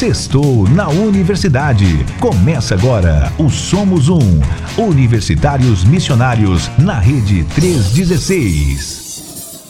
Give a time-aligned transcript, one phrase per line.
[0.00, 1.84] Sextou na Universidade.
[2.18, 4.40] Começa agora o Somos Um.
[4.78, 9.60] Universitários Missionários na Rede 316.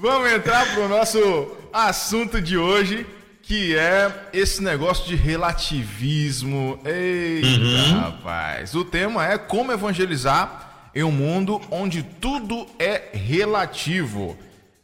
[0.00, 1.20] Vamos entrar pro nosso
[1.72, 3.06] assunto de hoje,
[3.42, 6.80] que é esse negócio de relativismo.
[6.84, 8.00] Eita, uhum.
[8.00, 8.74] rapaz.
[8.74, 14.36] O tema é como evangelizar em um mundo onde tudo é relativo.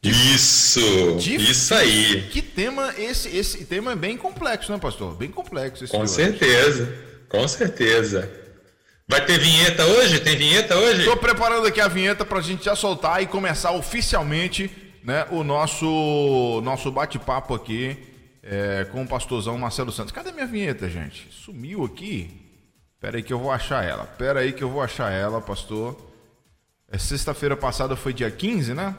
[0.02, 0.80] Isso,
[1.20, 2.22] isso aí.
[2.22, 3.28] Que tema esse?
[3.36, 5.14] Esse tema é bem complexo, né, pastor?
[5.14, 5.86] Bem complexo.
[5.86, 6.92] com certeza,
[7.28, 8.28] com certeza.
[9.06, 10.18] Vai ter vinheta hoje?
[10.18, 11.00] Tem vinheta hoje?
[11.00, 14.70] Estou preparando aqui a vinheta para a gente já soltar e começar oficialmente,
[15.04, 17.96] né, o nosso nosso bate-papo aqui
[18.42, 20.12] é, com o pastorzão Marcelo Santos.
[20.12, 21.28] Cadê minha vinheta, gente?
[21.30, 22.28] Sumiu aqui?
[23.00, 24.04] Pera aí que eu vou achar ela.
[24.04, 25.96] Pera aí que eu vou achar ela, pastor.
[26.90, 28.96] É, Sexta-feira passada foi dia 15, né?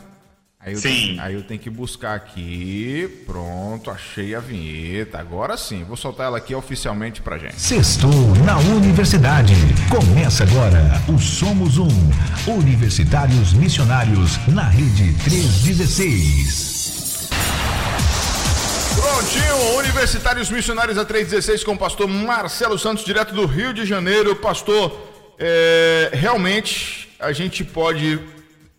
[0.65, 0.89] Aí eu, sim.
[0.89, 3.23] Tenho, aí eu tenho que buscar aqui.
[3.25, 5.19] Pronto, achei a vinheta.
[5.19, 7.59] Agora sim, vou soltar ela aqui oficialmente pra gente.
[7.59, 9.53] Sextou na Universidade.
[9.89, 11.89] Começa agora o Somos Um.
[12.47, 17.27] Universitários Missionários na Rede 316.
[18.95, 24.33] Prontinho, Universitários Missionários a 316 com o pastor Marcelo Santos, direto do Rio de Janeiro.
[24.37, 24.97] Pastor,
[25.37, 28.17] é, realmente a gente pode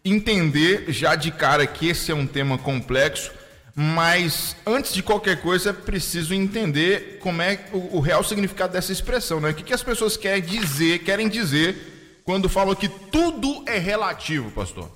[0.05, 3.33] entender já de cara que esse é um tema complexo,
[3.75, 8.93] mas antes de qualquer coisa é preciso entender como é o, o real significado dessa
[8.93, 9.51] expressão, né?
[9.51, 14.51] O que, que as pessoas querem dizer, querem dizer quando falam que tudo é relativo,
[14.51, 14.91] pastor?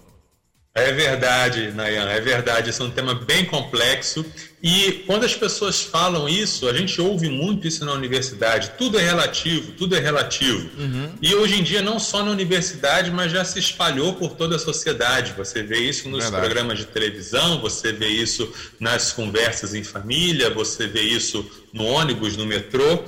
[0.78, 2.70] É verdade, Nayan, é verdade.
[2.70, 4.24] Esse é um tema bem complexo.
[4.62, 8.72] E quando as pessoas falam isso, a gente ouve muito isso na universidade.
[8.76, 10.68] Tudo é relativo, tudo é relativo.
[10.78, 11.10] Uhum.
[11.22, 14.58] E hoje em dia, não só na universidade, mas já se espalhou por toda a
[14.58, 15.32] sociedade.
[15.36, 16.44] Você vê isso nos verdade.
[16.44, 22.36] programas de televisão, você vê isso nas conversas em família, você vê isso no ônibus,
[22.36, 23.04] no metrô.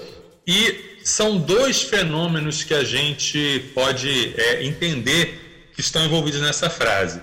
[0.46, 7.20] E são dois fenômenos que a gente pode é, entender que estão envolvidos nessa frase.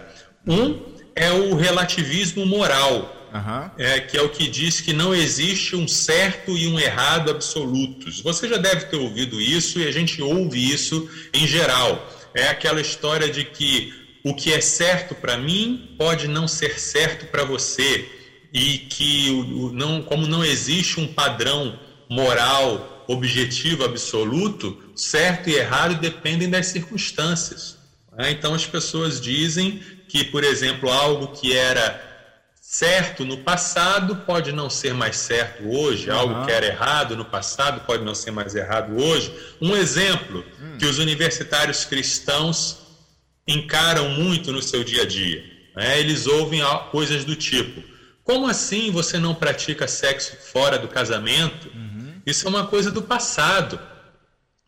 [0.48, 0.80] Um
[1.16, 3.70] é o relativismo moral, Uhum.
[3.78, 8.22] É, que é o que diz que não existe um certo e um errado absolutos.
[8.22, 12.10] Você já deve ter ouvido isso e a gente ouve isso em geral.
[12.34, 13.94] É aquela história de que
[14.24, 18.10] o que é certo para mim pode não ser certo para você
[18.54, 21.78] e que o, não, como não existe um padrão
[22.10, 27.78] moral objetivo absoluto, certo e errado dependem das circunstâncias.
[28.18, 32.08] É, então as pessoas dizem que, por exemplo, algo que era
[32.70, 36.18] certo no passado pode não ser mais certo hoje, uhum.
[36.18, 39.34] algo que era errado no passado pode não ser mais errado hoje.
[39.62, 40.78] Um exemplo hum.
[40.78, 42.80] que os universitários cristãos
[43.48, 45.44] encaram muito no seu dia a dia.
[45.76, 46.00] Né?
[46.00, 47.82] Eles ouvem coisas do tipo:
[48.24, 51.70] como assim você não pratica sexo fora do casamento?
[51.74, 52.22] Uhum.
[52.26, 53.80] Isso é uma coisa do passado.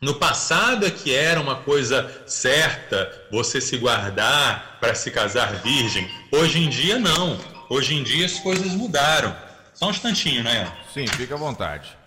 [0.02, 6.10] No passado é que era uma coisa certa você se guardar para se casar virgem.
[6.32, 7.38] Hoje em dia não.
[7.70, 9.36] Hoje em dia as coisas mudaram.
[9.74, 10.72] Só um instantinho, né?
[10.94, 11.98] Sim, fica à vontade.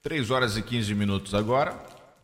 [0.00, 1.74] 3 horas e 15 minutos agora.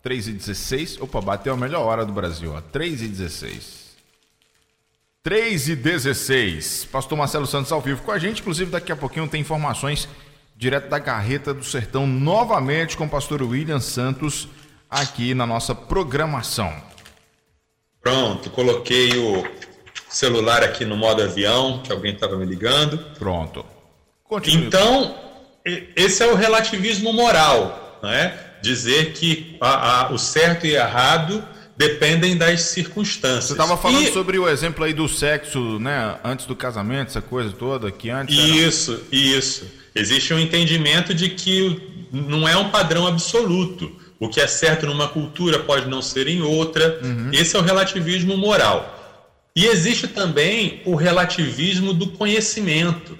[0.00, 1.00] 3 e 16.
[1.00, 2.60] Opa, bateu a melhor hora do Brasil, ó.
[2.60, 3.96] 3 e 16.
[5.24, 6.88] 3 e 16.
[6.92, 8.42] Pastor Marcelo Santos ao vivo com a gente.
[8.42, 10.08] Inclusive, daqui a pouquinho tem informações
[10.56, 14.48] direto da Carreta do Sertão, novamente com o pastor William Santos
[14.90, 16.72] aqui na nossa programação.
[18.00, 19.44] Pronto, coloquei o
[20.08, 22.98] celular aqui no modo avião, que alguém estava me ligando.
[23.18, 23.64] Pronto.
[24.24, 24.66] Continue.
[24.66, 25.14] Então,
[25.96, 28.46] esse é o relativismo moral, né?
[28.62, 31.42] dizer que a, a, o certo e errado
[31.76, 33.46] dependem das circunstâncias.
[33.46, 34.12] Você estava falando e...
[34.12, 38.36] sobre o exemplo aí do sexo, né, antes do casamento, essa coisa toda que antes.
[38.36, 39.02] Isso, era...
[39.12, 39.66] isso.
[39.94, 43.90] Existe um entendimento de que não é um padrão absoluto.
[44.18, 47.00] O que é certo numa cultura pode não ser em outra.
[47.02, 47.30] Uhum.
[47.32, 48.94] Esse é o relativismo moral.
[49.54, 53.18] E existe também o relativismo do conhecimento,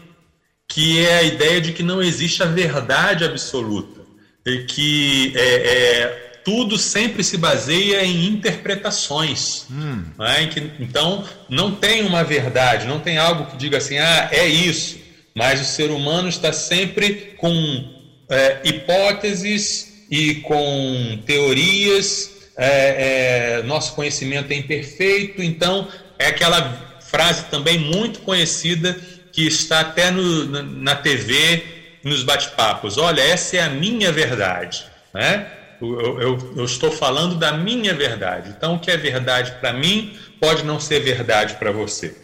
[0.69, 4.01] que é a ideia de que não existe a verdade absoluta,
[4.45, 9.67] e que é, é, tudo sempre se baseia em interpretações.
[9.71, 10.05] Hum.
[10.19, 10.47] Né?
[10.47, 14.99] Que, então, não tem uma verdade, não tem algo que diga assim, ah, é isso.
[15.35, 17.51] Mas o ser humano está sempre com
[18.31, 25.89] é, hipóteses e com teorias, é, é, nosso conhecimento é imperfeito, então
[26.19, 28.99] é aquela frase também muito conhecida
[29.33, 31.63] que está até no, na, na TV,
[32.03, 32.97] nos bate-papos.
[32.97, 35.47] Olha, essa é a minha verdade, né?
[35.81, 38.55] Eu, eu, eu, estou falando da minha verdade.
[38.57, 42.17] Então, o que é verdade para mim pode não ser verdade para você.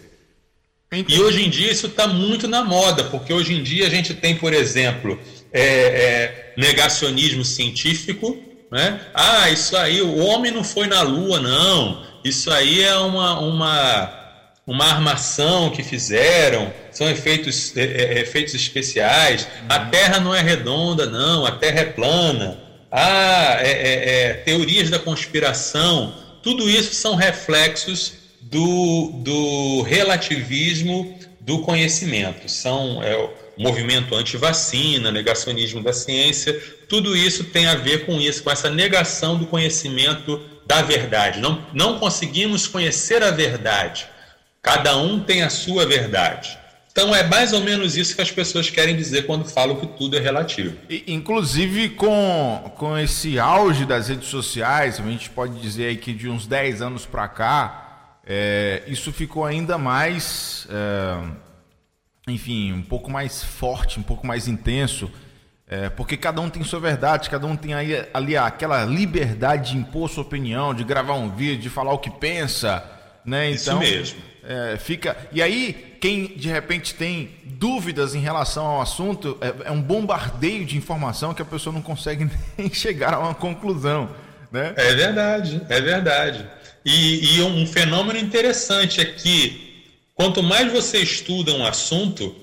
[0.90, 1.14] Entendi.
[1.14, 4.14] E hoje em dia isso está muito na moda, porque hoje em dia a gente
[4.14, 5.18] tem, por exemplo,
[5.52, 8.36] é, é, negacionismo científico,
[8.70, 9.00] né?
[9.12, 12.02] Ah, isso aí, o homem não foi na Lua, não.
[12.24, 14.22] Isso aí é uma, uma,
[14.66, 19.42] uma armação que fizeram, são efeitos, é, é efeitos especiais.
[19.42, 19.66] Uhum.
[19.68, 22.58] A Terra não é redonda, não, a Terra é plana.
[22.90, 26.14] Ah, é, é, teorias da conspiração.
[26.42, 32.50] Tudo isso são reflexos do, do relativismo do conhecimento.
[32.50, 38.50] São é, movimento anti-vacina, negacionismo da ciência, tudo isso tem a ver com isso, com
[38.50, 41.40] essa negação do conhecimento da verdade.
[41.40, 44.06] Não, não conseguimos conhecer a verdade.
[44.60, 46.58] Cada um tem a sua verdade.
[46.92, 50.14] Então é mais ou menos isso que as pessoas querem dizer quando falam que tudo
[50.14, 50.76] é relativo.
[51.06, 56.46] Inclusive com, com esse auge das redes sociais, a gente pode dizer que de uns
[56.46, 61.16] 10 anos para cá, é, isso ficou ainda mais, é,
[62.28, 65.10] enfim, um pouco mais forte, um pouco mais intenso,
[65.66, 69.78] é, porque cada um tem sua verdade, cada um tem aí, ali aquela liberdade de
[69.78, 72.84] impor sua opinião, de gravar um vídeo, de falar o que pensa,
[73.24, 73.50] né?
[73.50, 74.32] Então, isso mesmo.
[74.44, 79.70] É, fica e aí quem de repente tem dúvidas em relação ao assunto é, é
[79.70, 82.28] um bombardeio de informação que a pessoa não consegue
[82.58, 84.10] nem chegar a uma conclusão,
[84.50, 84.74] né?
[84.76, 86.44] É verdade, é verdade.
[86.84, 89.61] E, e um fenômeno interessante é que
[90.14, 92.34] quanto mais você estuda um assunto,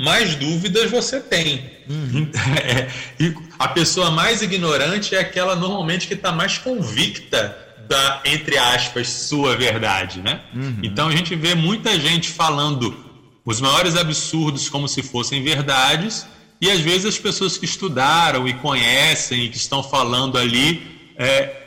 [0.00, 1.70] mais dúvidas você tem.
[1.88, 2.30] Uhum.
[2.62, 7.56] É, e a pessoa mais ignorante é aquela normalmente que está mais convicta
[7.88, 10.40] da, entre aspas, sua verdade, né?
[10.54, 10.80] Uhum.
[10.82, 12.96] Então a gente vê muita gente falando
[13.44, 16.26] os maiores absurdos como se fossem verdades,
[16.60, 20.82] e às vezes as pessoas que estudaram e conhecem e que estão falando ali
[21.16, 21.65] é,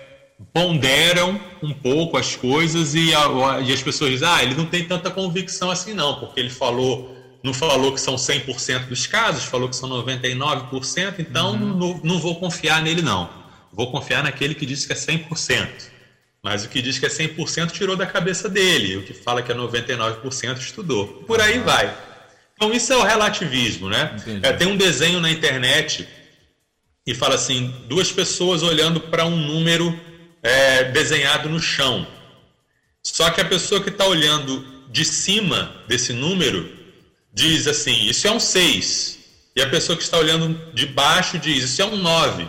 [0.54, 4.86] ponderam um pouco as coisas e, a, e, as pessoas dizem, ah, ele não tem
[4.86, 9.70] tanta convicção assim não, porque ele falou, não falou que são 100% dos casos, falou
[9.70, 11.78] que são 99%, então uhum.
[11.78, 13.30] não, não vou confiar nele não.
[13.72, 15.68] Vou confiar naquele que disse que é 100%.
[16.42, 19.52] Mas o que diz que é 100% tirou da cabeça dele, o que fala que
[19.52, 21.06] é 99% estudou.
[21.28, 21.94] Por aí vai.
[22.56, 24.16] Então isso é o relativismo, né?
[24.42, 26.08] É, tem um desenho na internet
[27.06, 29.98] e fala assim, duas pessoas olhando para um número
[30.42, 32.08] é, desenhado no chão.
[33.04, 36.70] Só que a pessoa que está olhando de cima desse número
[37.34, 39.20] diz assim: Isso é um 6.
[39.56, 42.48] E a pessoa que está olhando de baixo diz: Isso é um 9.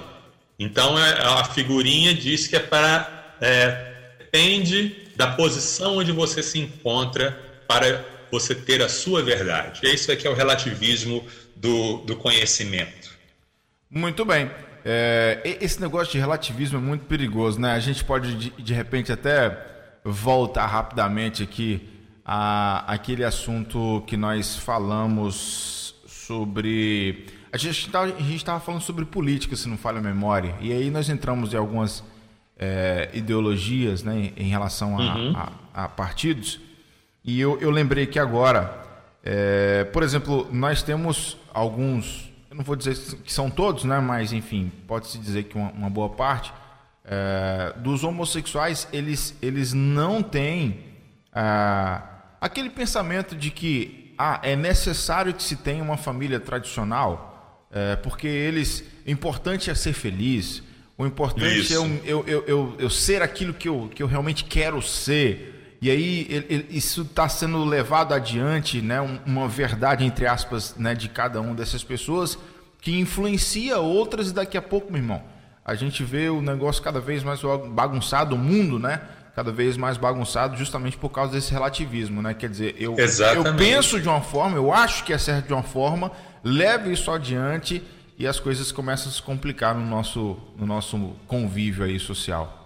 [0.58, 3.36] Então é, a figurinha diz que é para.
[3.40, 7.32] É, depende da posição onde você se encontra
[7.66, 9.86] para você ter a sua verdade.
[9.86, 11.26] É isso aqui é o relativismo
[11.56, 13.10] do, do conhecimento.
[13.90, 14.50] Muito bem.
[14.84, 17.72] É, esse negócio de relativismo é muito perigoso, né?
[17.72, 19.66] A gente pode, de, de repente, até
[20.04, 21.88] voltar rapidamente aqui
[22.24, 27.26] a aquele assunto que nós falamos sobre.
[27.52, 31.08] A gente tá, estava falando sobre política, se não falha a memória, e aí nós
[31.08, 32.04] entramos em algumas
[32.56, 35.36] é, ideologias né, em relação a, uhum.
[35.36, 36.60] a, a partidos,
[37.24, 38.80] e eu, eu lembrei que agora,
[39.24, 44.00] é, por exemplo, nós temos alguns eu não vou dizer que são todos, né?
[44.00, 46.52] Mas enfim, pode-se dizer que uma, uma boa parte
[47.04, 50.80] é, dos homossexuais eles, eles não têm
[51.32, 52.02] é,
[52.40, 58.26] aquele pensamento de que ah, é necessário que se tenha uma família tradicional, é, porque
[58.26, 60.62] eles o importante é ser feliz,
[60.98, 61.72] o importante Isso.
[61.72, 65.56] é eu, eu, eu, eu, eu ser aquilo que eu, que eu realmente quero ser.
[65.82, 70.94] E aí ele, ele, isso está sendo levado adiante, né, uma verdade entre aspas, né,
[70.94, 72.38] de cada uma dessas pessoas
[72.80, 75.22] que influencia outras e daqui a pouco, meu irmão,
[75.64, 77.40] a gente vê o negócio cada vez mais
[77.72, 79.00] bagunçado, o mundo, né?
[79.36, 82.34] Cada vez mais bagunçado, justamente por causa desse relativismo, né?
[82.34, 85.62] Quer dizer, eu, eu penso de uma forma, eu acho que é certo de uma
[85.62, 86.10] forma,
[86.42, 87.82] levo isso adiante
[88.18, 92.59] e as coisas começam a se complicar no nosso, no nosso convívio aí social.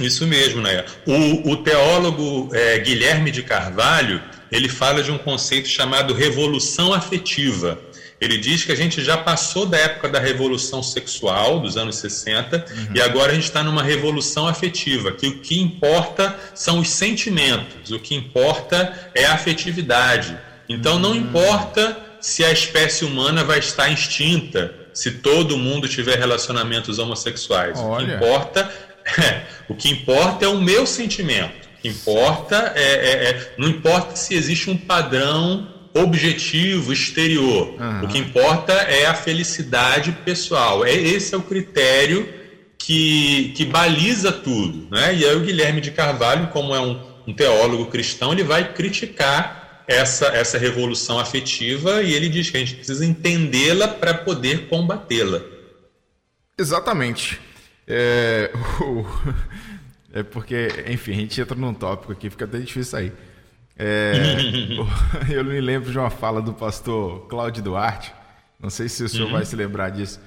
[0.00, 0.84] Isso mesmo, né?
[1.06, 4.20] O, o teólogo é, Guilherme de Carvalho
[4.54, 7.78] ele fala de um conceito chamado revolução afetiva.
[8.20, 12.56] Ele diz que a gente já passou da época da revolução sexual, dos anos 60,
[12.56, 12.86] uhum.
[12.94, 17.90] e agora a gente está numa revolução afetiva, que o que importa são os sentimentos,
[17.90, 20.38] o que importa é a afetividade.
[20.68, 21.16] Então não uhum.
[21.16, 27.78] importa se a espécie humana vai estar extinta, se todo mundo tiver relacionamentos homossexuais.
[27.80, 28.04] Olha.
[28.04, 28.72] O que importa
[29.68, 31.68] o que importa é o meu sentimento.
[31.78, 37.74] O que importa é, é, é não importa se existe um padrão objetivo exterior.
[37.78, 38.04] Uhum.
[38.04, 40.84] O que importa é a felicidade pessoal.
[40.84, 42.28] É esse é o critério
[42.76, 45.14] que, que baliza tudo, né?
[45.14, 49.84] E aí o Guilherme de Carvalho, como é um, um teólogo cristão, ele vai criticar
[49.86, 55.40] essa, essa revolução afetiva e ele diz que a gente precisa entendê-la para poder combatê-la.
[56.58, 57.40] Exatamente.
[57.86, 58.50] É,
[58.82, 59.04] o,
[60.12, 63.12] é porque, enfim, a gente entra num tópico aqui, fica até difícil sair.
[63.76, 64.12] É,
[65.30, 68.12] eu me lembro de uma fala do pastor Cláudio Duarte,
[68.60, 69.32] não sei se o senhor uhum.
[69.32, 70.20] vai se lembrar disso.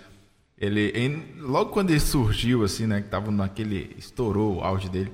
[0.60, 5.12] Ele, em, logo quando ele surgiu, assim, né, que tava naquele, estourou o auge dele,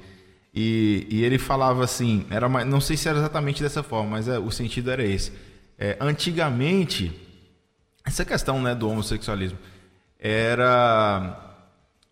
[0.54, 4.28] e, e ele falava assim, era mais, não sei se era exatamente dessa forma, mas
[4.28, 5.32] é, o sentido era esse.
[5.78, 7.12] É, antigamente,
[8.06, 9.58] essa questão né, do homossexualismo
[10.20, 11.53] era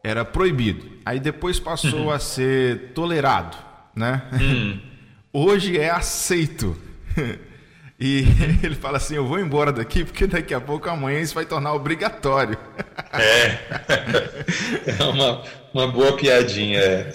[0.04, 0.92] era proibido.
[1.06, 2.12] Aí depois passou uhum.
[2.12, 3.58] a ser tolerado,
[3.96, 4.24] né?
[4.34, 4.80] Uhum.
[5.34, 6.78] Hoje é aceito.
[8.02, 8.26] E
[8.66, 11.72] ele fala assim: Eu vou embora daqui porque daqui a pouco amanhã isso vai tornar
[11.74, 12.58] obrigatório.
[13.14, 13.60] É,
[15.00, 16.80] é uma, uma boa piadinha.
[16.80, 17.12] É.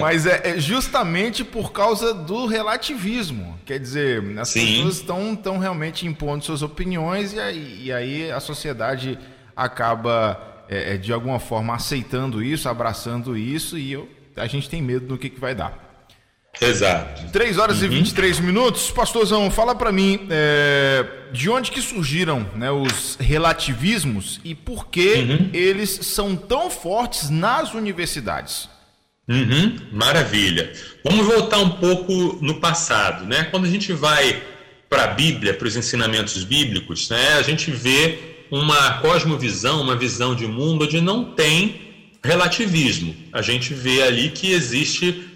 [0.00, 3.56] Mas é, é, justamente por causa do relativismo.
[3.64, 4.66] Quer dizer, as Sim.
[4.66, 9.16] pessoas estão, estão realmente impondo suas opiniões e aí, e aí a sociedade
[9.54, 14.82] acaba é, é, de alguma forma aceitando isso, abraçando isso, e eu, a gente tem
[14.82, 15.86] medo do que, que vai dar.
[16.60, 17.30] Exato.
[17.32, 17.86] 3 horas uhum.
[17.86, 18.90] e 23 minutos.
[18.90, 25.14] Pastorzão, fala para mim é, de onde que surgiram né, os relativismos e por que
[25.14, 25.50] uhum.
[25.52, 28.68] eles são tão fortes nas universidades.
[29.28, 29.76] Uhum.
[29.92, 30.72] Maravilha.
[31.04, 33.48] Vamos voltar um pouco no passado, né?
[33.50, 34.40] Quando a gente vai
[34.88, 40.34] para a Bíblia, para os ensinamentos bíblicos, né, a gente vê uma cosmovisão, uma visão
[40.34, 41.80] de mundo onde não tem
[42.22, 43.14] relativismo.
[43.32, 45.28] A gente vê ali que existe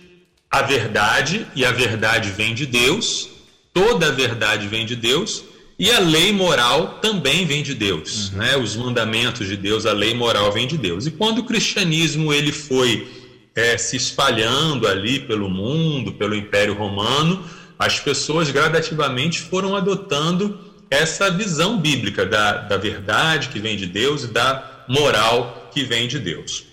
[0.50, 3.28] a verdade e a verdade vem de Deus,
[3.72, 5.44] toda a verdade vem de Deus
[5.78, 8.38] e a lei moral também vem de Deus, uhum.
[8.38, 8.56] né?
[8.56, 11.06] Os mandamentos de Deus, a lei moral vem de Deus.
[11.06, 13.08] E quando o cristianismo ele foi
[13.54, 17.42] é, se espalhando ali pelo mundo, pelo Império Romano,
[17.78, 20.58] as pessoas gradativamente foram adotando
[20.90, 26.08] essa visão bíblica da, da verdade que vem de Deus e da moral que vem
[26.08, 26.64] de Deus.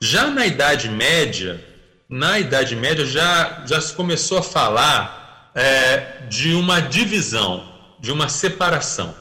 [0.00, 1.64] Já na Idade Média,
[2.08, 7.66] na Idade Média já, já se começou a falar é, de uma divisão,
[7.98, 9.14] de uma separação.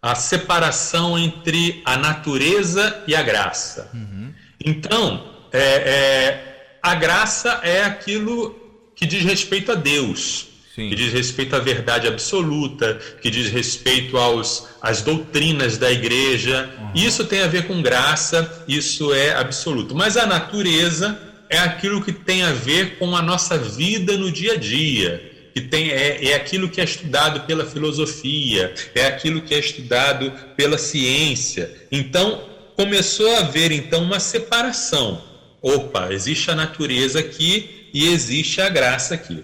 [0.00, 3.90] A separação entre a natureza e a graça.
[3.92, 4.32] Uhum.
[4.64, 8.54] Então, é, é, a graça é aquilo
[8.94, 10.46] que diz respeito a Deus.
[10.76, 10.90] Sim.
[10.90, 16.68] que diz respeito à verdade absoluta, que diz respeito aos, às doutrinas da igreja.
[16.78, 16.90] Uhum.
[16.94, 19.94] Isso tem a ver com graça, isso é absoluto.
[19.94, 21.18] Mas a natureza
[21.48, 25.32] é aquilo que tem a ver com a nossa vida no dia a dia.
[25.54, 30.30] Que tem, é, é aquilo que é estudado pela filosofia, é aquilo que é estudado
[30.54, 31.74] pela ciência.
[31.90, 32.42] Então,
[32.76, 35.24] começou a haver então uma separação.
[35.62, 39.42] Opa, existe a natureza aqui e existe a graça aqui.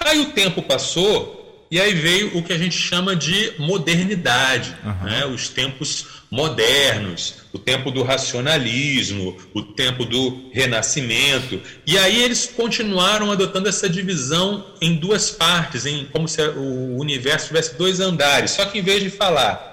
[0.00, 1.40] Aí o tempo passou
[1.70, 5.04] e aí veio o que a gente chama de modernidade, uhum.
[5.04, 5.24] né?
[5.26, 11.60] os tempos modernos, o tempo do racionalismo, o tempo do renascimento.
[11.86, 17.48] E aí eles continuaram adotando essa divisão em duas partes, em como se o universo
[17.48, 18.50] tivesse dois andares.
[18.50, 19.68] Só que em vez de falar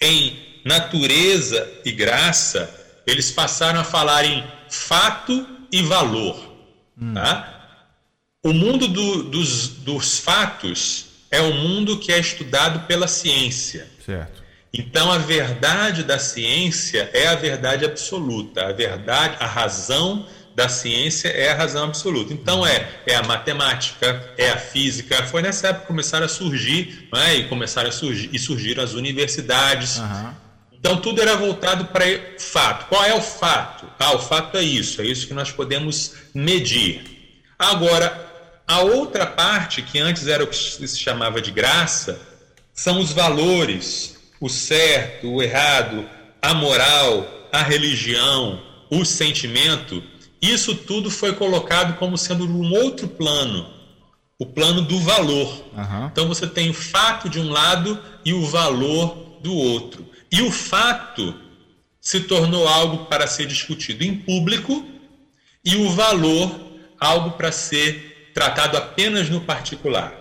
[0.00, 2.70] em natureza e graça,
[3.06, 6.36] eles passaram a falar em fato e valor.
[7.00, 7.12] Hum.
[7.12, 7.55] Tá?
[8.46, 13.88] O mundo do, dos, dos fatos é o mundo que é estudado pela ciência.
[14.04, 14.40] Certo.
[14.72, 18.68] Então a verdade da ciência é a verdade absoluta.
[18.68, 22.32] A verdade, a razão da ciência é a razão absoluta.
[22.32, 25.24] Então é, é a matemática, é a física.
[25.24, 28.92] Foi nessa época que começaram a surgir, né, e começaram a surgir e surgiram as
[28.92, 29.98] universidades.
[29.98, 30.30] Uhum.
[30.72, 32.04] Então tudo era voltado para
[32.38, 32.86] fato.
[32.86, 33.88] Qual é o fato?
[33.98, 37.16] Ah, o fato é isso, é isso que nós podemos medir.
[37.58, 38.35] Agora,
[38.66, 42.20] a outra parte, que antes era o que se chamava de graça,
[42.74, 46.08] são os valores, o certo, o errado,
[46.42, 50.02] a moral, a religião, o sentimento.
[50.42, 53.68] Isso tudo foi colocado como sendo um outro plano,
[54.38, 55.48] o plano do valor.
[55.74, 56.06] Uhum.
[56.06, 60.06] Então você tem o fato de um lado e o valor do outro.
[60.30, 61.34] E o fato
[62.00, 64.84] se tornou algo para ser discutido em público
[65.64, 66.66] e o valor
[67.00, 70.12] algo para ser tratado apenas no particular.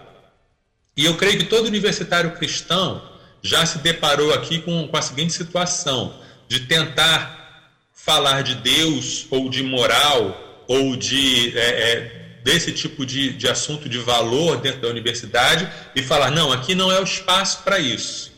[0.96, 3.02] E eu creio que todo universitário cristão
[3.42, 6.18] já se deparou aqui com, com a seguinte situação:
[6.48, 13.34] de tentar falar de Deus ou de moral ou de é, é, desse tipo de,
[13.34, 17.64] de assunto de valor dentro da universidade e falar não, aqui não é o espaço
[17.64, 18.32] para isso.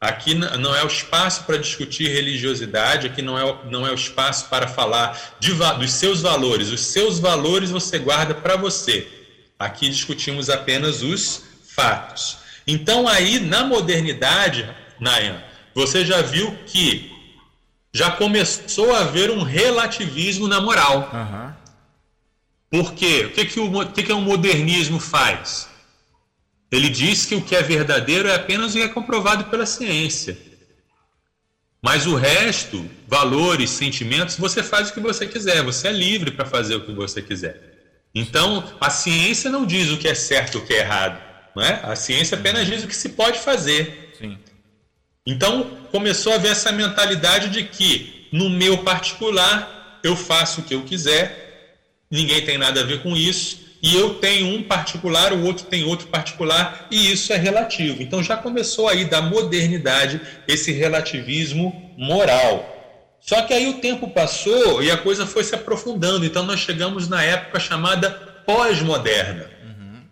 [0.00, 4.48] Aqui não é o espaço para discutir religiosidade, aqui não é, não é o espaço
[4.48, 6.68] para falar de, dos seus valores.
[6.68, 9.23] Os seus valores você guarda para você.
[9.58, 12.38] Aqui discutimos apenas os fatos.
[12.66, 14.68] Então aí na modernidade,
[15.00, 15.42] Nayan,
[15.74, 17.12] você já viu que
[17.92, 21.10] já começou a haver um relativismo na moral.
[21.12, 21.52] Uhum.
[22.70, 23.26] Por quê?
[23.26, 25.68] O que, que, o, o que, que o modernismo faz?
[26.72, 30.36] Ele diz que o que é verdadeiro é apenas o que é comprovado pela ciência.
[31.80, 36.46] Mas o resto, valores, sentimentos, você faz o que você quiser, você é livre para
[36.46, 37.73] fazer o que você quiser.
[38.14, 41.20] Então, a ciência não diz o que é certo e o que é errado.
[41.54, 41.80] Não é?
[41.82, 44.12] A ciência apenas diz o que se pode fazer.
[44.18, 44.38] Sim.
[45.26, 50.74] Então, começou a haver essa mentalidade de que, no meu particular, eu faço o que
[50.74, 51.78] eu quiser,
[52.10, 55.84] ninguém tem nada a ver com isso, e eu tenho um particular, o outro tem
[55.84, 58.02] outro particular, e isso é relativo.
[58.02, 62.73] Então já começou aí da modernidade esse relativismo moral.
[63.24, 66.26] Só que aí o tempo passou e a coisa foi se aprofundando.
[66.26, 68.10] Então nós chegamos na época chamada
[68.44, 69.50] pós-moderna.
[69.64, 70.02] Uhum.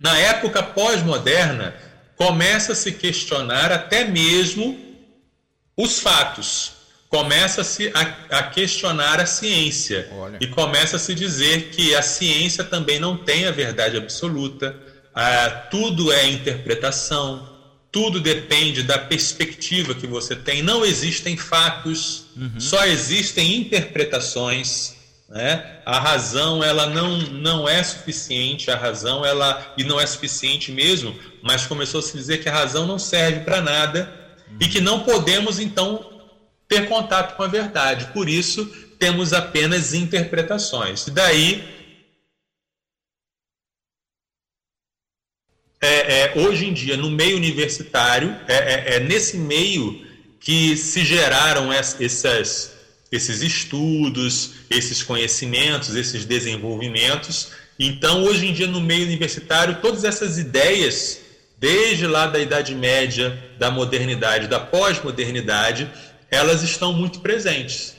[0.00, 1.74] Na época pós-moderna,
[2.16, 4.76] começa a se questionar até mesmo
[5.76, 6.76] os fatos
[7.08, 10.38] começa-se a, a, questionar a ciência Olha.
[10.40, 14.76] e começa a se dizer que a ciência também não tem a verdade absoluta,
[15.14, 17.55] ah, tudo é interpretação,
[17.96, 22.60] tudo depende da perspectiva que você tem, não existem fatos, uhum.
[22.60, 24.94] só existem interpretações.
[25.26, 25.78] Né?
[25.86, 31.18] A razão ela não, não é suficiente, a razão ela e não é suficiente mesmo,
[31.42, 34.12] mas começou a se dizer que a razão não serve para nada
[34.46, 34.58] uhum.
[34.60, 36.20] e que não podemos então
[36.68, 38.08] ter contato com a verdade.
[38.12, 38.66] Por isso,
[38.98, 41.06] temos apenas interpretações.
[41.06, 41.64] E daí,
[45.86, 50.04] é, é, hoje em dia, no meio universitário, é, é, é nesse meio
[50.40, 52.72] que se geraram essas,
[53.10, 57.48] esses estudos, esses conhecimentos, esses desenvolvimentos.
[57.78, 61.20] Então, hoje em dia, no meio universitário, todas essas ideias,
[61.58, 65.88] desde lá da Idade Média, da modernidade, da pós-modernidade,
[66.30, 67.94] elas estão muito presentes.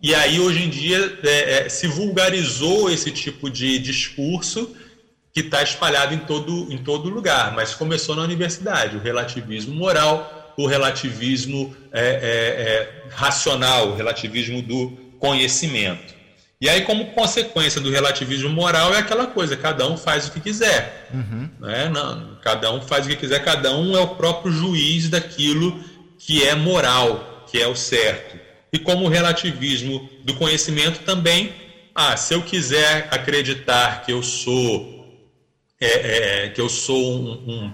[0.00, 4.76] E aí, hoje em dia, é, é, se vulgarizou esse tipo de discurso
[5.38, 10.52] que está espalhado em todo, em todo lugar, mas começou na universidade, o relativismo moral,
[10.56, 16.12] o relativismo é, é, é racional, o relativismo do conhecimento.
[16.60, 20.40] E aí, como consequência do relativismo moral, é aquela coisa: cada um faz o que
[20.40, 21.08] quiser.
[21.14, 21.48] Uhum.
[21.60, 21.88] Né?
[21.88, 25.78] Não, cada um faz o que quiser, cada um é o próprio juiz daquilo
[26.18, 28.36] que é moral que é o certo.
[28.72, 31.52] E como o relativismo do conhecimento também,
[31.94, 34.97] ah, se eu quiser acreditar que eu sou
[35.80, 37.72] é, é, que eu sou um, um,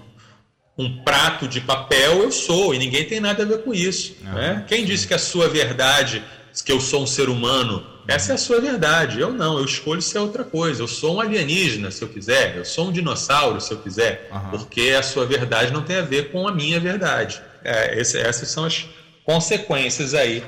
[0.77, 4.15] um, prato de papel, eu sou, e ninguém tem nada a ver com isso.
[4.25, 4.65] Ah, né?
[4.67, 6.23] Quem disse que a sua verdade,
[6.63, 9.19] que eu sou um ser humano, essa é a sua verdade.
[9.19, 10.83] Eu não, eu escolho ser outra coisa.
[10.83, 12.55] Eu sou um alienígena, se eu quiser.
[12.55, 14.29] Eu sou um dinossauro, se eu quiser.
[14.31, 14.51] Uhum.
[14.51, 17.41] Porque a sua verdade não tem a ver com a minha verdade.
[17.63, 18.85] É, esse, essas são as,
[19.25, 20.43] consequências aí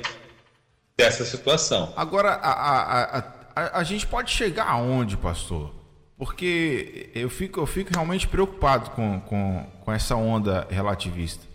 [0.96, 1.92] dessa situação.
[1.96, 3.18] Agora, a, a,
[3.56, 5.74] a, a, gente pode chegar aonde, pastor?
[6.18, 11.46] Porque eu fico, eu fico realmente preocupado com, com, com essa onda relativista.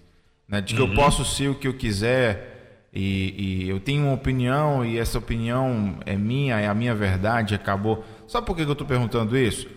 [0.47, 0.61] Né?
[0.61, 0.89] De que uhum.
[0.89, 5.17] eu posso ser o que eu quiser e, e, eu tenho uma opinião e essa
[5.17, 8.05] opinião é minha, é a minha verdade, acabou.
[8.27, 9.67] Sabe por que eu estou perguntando isso?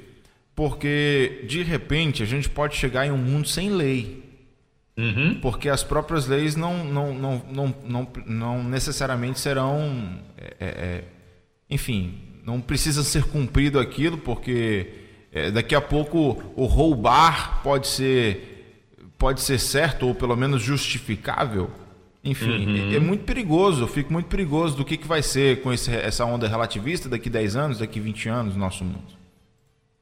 [0.54, 4.22] Porque, de repente, a gente pode chegar em um mundo sem lei.
[4.96, 5.40] Uhum.
[5.40, 10.20] Porque as próprias leis não, não, não, não, não, não necessariamente serão.
[10.38, 11.04] É, é, é
[11.68, 14.86] enfim, não precisa ser cumprido aquilo, porque
[15.32, 21.68] é, daqui a pouco o roubar pode ser, pode ser certo ou pelo menos justificável.
[22.22, 22.92] Enfim, uhum.
[22.92, 25.90] é, é, muito perigoso, eu fico muito perigoso do que, que vai ser com esse,
[25.92, 29.16] essa onda relativista daqui 10 anos, daqui 20 anos no nosso mundo.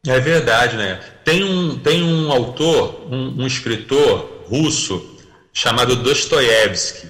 [0.06, 1.00] É verdade, né?
[1.24, 5.18] Tem um, tem um autor, um, um escritor russo
[5.50, 7.08] chamado Dostoiévski.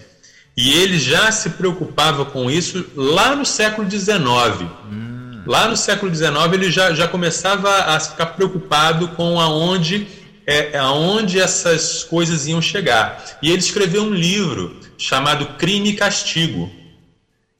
[0.56, 4.62] E ele já se preocupava com isso lá no século XIX.
[4.88, 5.13] Hum.
[5.46, 10.06] Lá no século XIX ele já, já começava a ficar preocupado com aonde,
[10.46, 13.38] é, aonde essas coisas iam chegar.
[13.42, 16.70] E ele escreveu um livro chamado Crime e Castigo,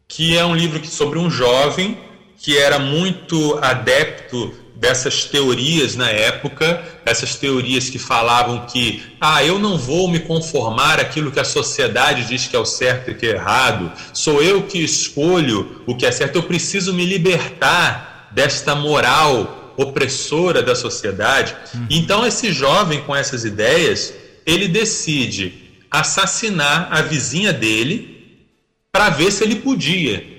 [0.09, 1.99] que é um livro sobre um jovem
[2.39, 9.59] que era muito adepto dessas teorias na época, essas teorias que falavam que, ah, eu
[9.59, 13.25] não vou me conformar aquilo que a sociedade diz que é o certo e que
[13.25, 18.75] é errado, sou eu que escolho o que é certo, eu preciso me libertar desta
[18.75, 21.57] moral opressora da sociedade.
[21.75, 21.87] Uhum.
[21.89, 24.13] Então, esse jovem com essas ideias,
[24.45, 25.55] ele decide
[25.91, 28.45] assassinar a vizinha dele
[28.93, 30.34] para ver se ele podia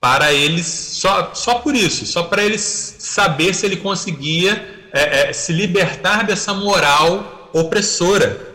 [0.00, 5.32] para eles só, só por isso, só para eles saber se ele conseguia é, é,
[5.32, 8.48] se libertar dessa moral opressora.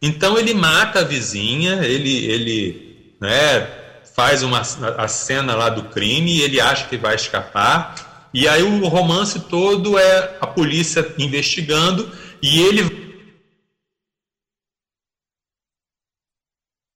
[0.00, 3.68] Então ele mata a vizinha, ele, ele né,
[4.14, 8.88] faz uma, a cena lá do crime, ele acha que vai escapar, e aí o
[8.88, 12.10] romance todo é a polícia investigando
[12.42, 13.02] e ele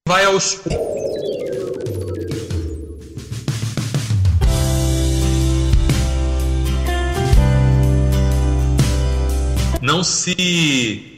[0.08, 0.62] vai aos
[9.86, 11.12] não se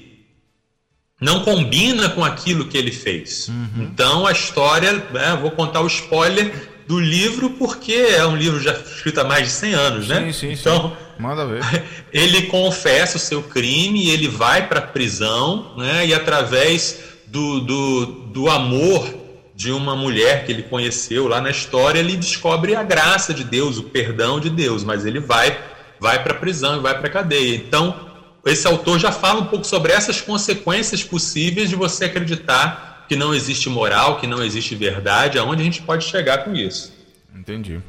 [1.21, 3.49] não combina com aquilo que ele fez.
[3.49, 3.89] Uhum.
[3.91, 6.53] Então a história, né, vou contar o spoiler
[6.87, 10.27] do livro porque é um livro já escrito há mais de 100 anos, né?
[10.27, 11.23] Sim, sim, então, sim.
[11.23, 11.63] Manda ver.
[12.13, 16.07] Ele confessa o seu crime, ele vai para a prisão, né?
[16.07, 19.13] E através do, do, do amor
[19.55, 23.77] de uma mulher que ele conheceu lá na história, ele descobre a graça de Deus,
[23.77, 25.59] o perdão de Deus, mas ele vai
[26.01, 27.57] vai para a prisão e vai para a cadeia.
[27.57, 28.08] Então,
[28.51, 33.35] esse autor já fala um pouco sobre essas consequências possíveis de você acreditar que não
[33.35, 36.93] existe moral, que não existe verdade, aonde a gente pode chegar com isso.
[37.35, 37.81] Entendi.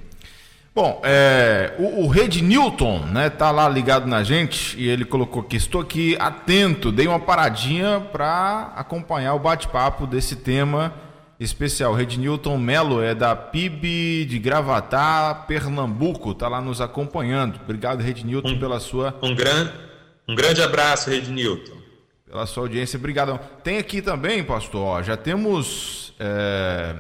[0.74, 5.44] Bom, é, o, o Red Newton, né, tá lá ligado na gente e ele colocou
[5.44, 10.94] que estou aqui atento, dei uma paradinha para acompanhar o bate-papo desse tema
[11.38, 11.94] especial.
[11.94, 17.60] Red Newton Melo é da PIB de Gravatá, Pernambuco, tá lá nos acompanhando.
[17.62, 19.89] Obrigado, Red Newton, um, pela sua um grande
[20.30, 21.76] um grande abraço, Rede Newton.
[22.24, 23.40] Pela sua audiência, obrigado.
[23.64, 26.96] Tem aqui também, pastor, ó, já temos é,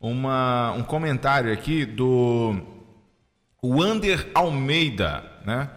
[0.00, 2.54] uma, um comentário aqui do
[3.60, 5.68] Wander Almeida, né?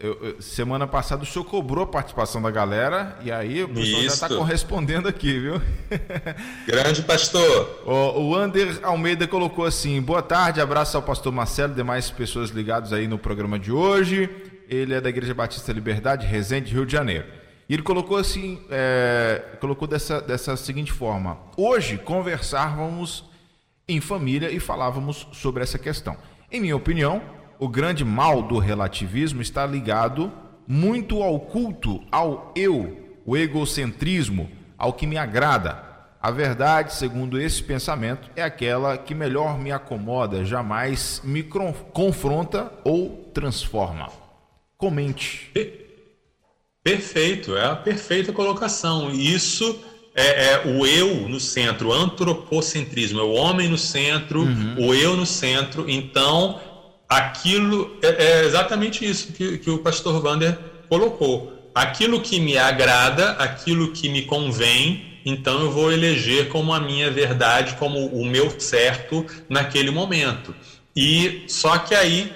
[0.00, 3.84] Eu, eu, semana passada o senhor cobrou a participação da galera e aí o pessoal
[3.84, 4.02] Isso.
[4.02, 5.60] já está correspondendo aqui, viu?
[6.66, 7.82] Grande pastor.
[7.84, 12.50] O, o Ander Almeida colocou assim: boa tarde, abraço ao pastor Marcelo e demais pessoas
[12.50, 16.92] ligadas aí no programa de hoje ele é da Igreja Batista Liberdade, Resende, Rio de
[16.92, 17.26] Janeiro.
[17.68, 23.24] E ele colocou assim, é, colocou dessa, dessa seguinte forma: hoje conversávamos
[23.86, 26.16] em família e falávamos sobre essa questão.
[26.50, 27.22] Em minha opinião,
[27.58, 30.32] o grande mal do relativismo está ligado
[30.66, 35.90] muito ao culto, ao eu, o egocentrismo, ao que me agrada.
[36.20, 43.30] A verdade, segundo esse pensamento, é aquela que melhor me acomoda, jamais me confronta ou
[43.34, 44.21] transforma.
[44.82, 45.48] Comente.
[46.82, 49.12] Perfeito, é a perfeita colocação.
[49.12, 49.78] Isso
[50.12, 54.88] é, é, o eu no centro, o antropocentrismo, é o homem no centro, uhum.
[54.88, 55.88] o eu no centro.
[55.88, 56.60] Então,
[57.08, 61.70] aquilo é, é exatamente isso que, que, o pastor Wander colocou.
[61.72, 67.08] Aquilo que me agrada, aquilo que me convém, então eu vou eleger como a minha
[67.08, 70.52] verdade, como o meu certo naquele momento.
[70.96, 72.32] E só que aí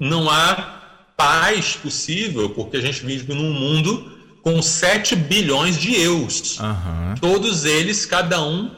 [0.00, 0.82] não há
[1.16, 6.58] paz possível, porque a gente vive num mundo com 7 bilhões de eus.
[6.58, 7.14] Uhum.
[7.20, 8.70] Todos eles, cada um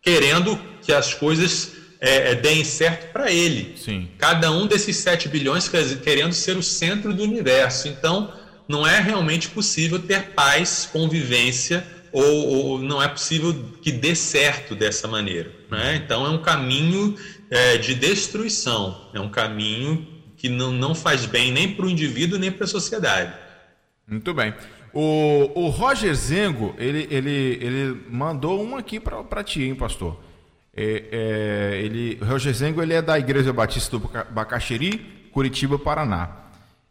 [0.00, 3.74] querendo que as coisas é, é deem certo para ele.
[3.76, 4.08] Sim.
[4.18, 5.70] Cada um desses 7 bilhões
[6.02, 7.88] querendo ser o centro do universo.
[7.88, 8.32] Então,
[8.68, 14.74] não é realmente possível ter paz, convivência, ou, ou não é possível que dê certo
[14.74, 15.50] dessa maneira.
[15.70, 16.02] Né?
[16.04, 17.16] Então, é um caminho
[17.50, 20.06] é, de destruição, é um caminho
[20.42, 23.32] que não, não faz bem nem para o indivíduo nem para a sociedade.
[24.04, 24.52] Muito bem.
[24.92, 30.20] O, o Roger Zengo, ele, ele, ele mandou um aqui para ti, hein, pastor?
[30.74, 36.28] É, é, ele, o Roger Zengo ele é da Igreja Batista do Bacaxeri, Curitiba, Paraná.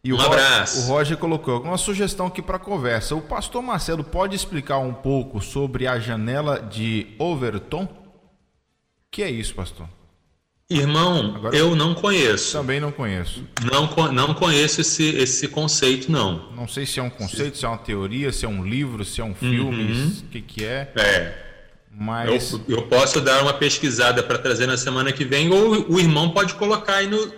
[0.01, 0.77] E um o abraço.
[0.77, 3.15] Roger, o Roger colocou uma sugestão aqui para conversa.
[3.17, 7.83] O pastor Marcelo pode explicar um pouco sobre a janela de Overton?
[7.83, 7.89] O
[9.11, 9.89] que é isso, pastor?
[10.71, 12.57] Irmão, Agora, eu não conheço.
[12.57, 13.43] Também não conheço.
[13.61, 16.49] Não, não conheço esse, esse conceito, não.
[16.55, 19.19] Não sei se é um conceito, se é uma teoria, se é um livro, se
[19.19, 20.13] é um filme, uhum.
[20.23, 20.89] o que, que é.
[20.95, 21.33] É.
[21.93, 22.53] Mas...
[22.53, 26.29] Eu, eu posso dar uma pesquisada para trazer na semana que vem, ou o irmão
[26.29, 27.33] pode colocar aí no.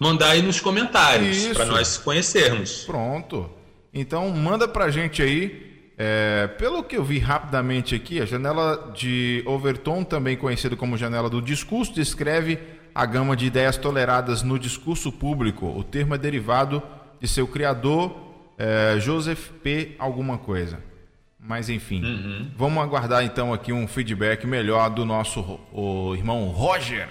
[0.00, 2.84] mandar aí nos comentários para nós conhecermos.
[2.84, 3.50] Pronto.
[3.92, 5.68] Então manda pra gente aí.
[6.00, 11.28] É, pelo que eu vi rapidamente aqui, a janela de Overton, também conhecida como janela
[11.28, 15.66] do discurso, descreve a gama de ideias toleradas no discurso público.
[15.66, 16.82] O termo é derivado
[17.20, 18.12] de seu criador,
[18.58, 19.94] é, Joseph P.
[20.00, 20.82] alguma coisa.
[21.38, 22.50] Mas enfim, uhum.
[22.56, 27.08] vamos aguardar então aqui um feedback melhor do nosso o irmão Roger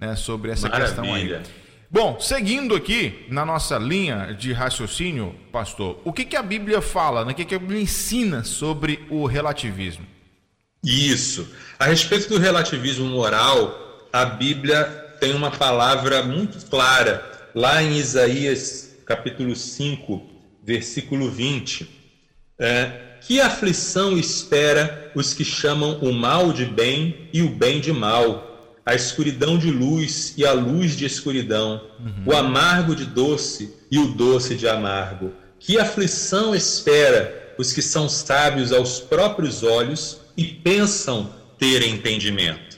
[0.00, 0.86] né, sobre essa Maravilha.
[0.88, 1.42] questão aí.
[1.90, 7.26] Bom, seguindo aqui na nossa linha de raciocínio, pastor, o que, que a Bíblia fala,
[7.26, 7.32] né?
[7.32, 10.06] o que, que a Bíblia ensina sobre o relativismo?
[10.82, 11.54] Isso.
[11.78, 17.24] A respeito do relativismo moral, a Bíblia tem uma palavra muito clara
[17.54, 20.22] lá em Isaías capítulo 5,
[20.64, 21.88] versículo 20.
[22.58, 27.92] É, que aflição espera os que chamam o mal de bem e o bem de
[27.92, 32.22] mal, a escuridão de luz e a luz de escuridão, uhum.
[32.26, 35.32] o amargo de doce e o doce de amargo.
[35.58, 42.75] Que aflição espera os que são sábios aos próprios olhos e pensam ter entendimento.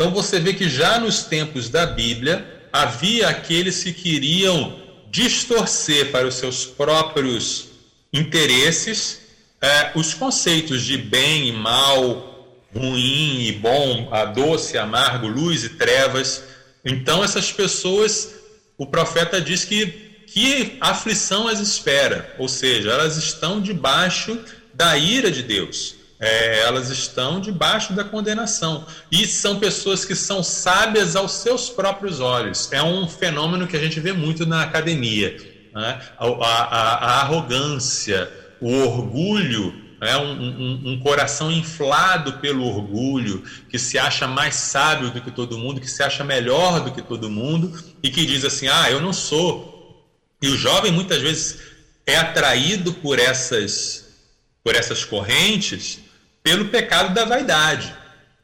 [0.00, 6.26] Então você vê que já nos tempos da Bíblia havia aqueles que queriam distorcer para
[6.26, 7.68] os seus próprios
[8.10, 9.20] interesses
[9.60, 16.44] é, os conceitos de bem e mal, ruim e bom, doce, amargo, luz e trevas.
[16.82, 18.36] Então, essas pessoas,
[18.78, 24.38] o profeta diz que que aflição as espera, ou seja, elas estão debaixo
[24.72, 25.99] da ira de Deus.
[26.20, 28.86] É, elas estão debaixo da condenação.
[29.10, 32.70] E são pessoas que são sábias aos seus próprios olhos.
[32.70, 35.34] É um fenômeno que a gente vê muito na academia.
[35.74, 35.98] Né?
[36.18, 38.30] A, a, a, arrogância,
[38.60, 40.14] o orgulho, né?
[40.18, 45.56] um, um, um, coração inflado pelo orgulho, que se acha mais sábio do que todo
[45.56, 49.00] mundo, que se acha melhor do que todo mundo e que diz assim: ah, eu
[49.00, 50.04] não sou.
[50.42, 51.60] E o jovem muitas vezes
[52.06, 54.18] é atraído por essas,
[54.62, 56.09] por essas correntes
[56.42, 57.94] pelo pecado da vaidade.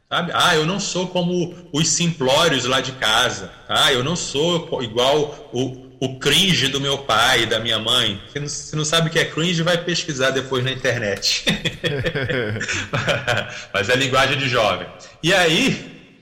[0.08, 0.30] Sabe?
[0.34, 3.50] Ah, eu não sou como os simplórios lá de casa.
[3.68, 8.22] Ah, eu não sou igual o, o cringe do meu pai e da minha mãe.
[8.32, 11.44] Se não, se não sabe o que é cringe, vai pesquisar depois na internet.
[13.74, 14.86] Mas é linguagem de jovem.
[15.22, 16.14] E aí,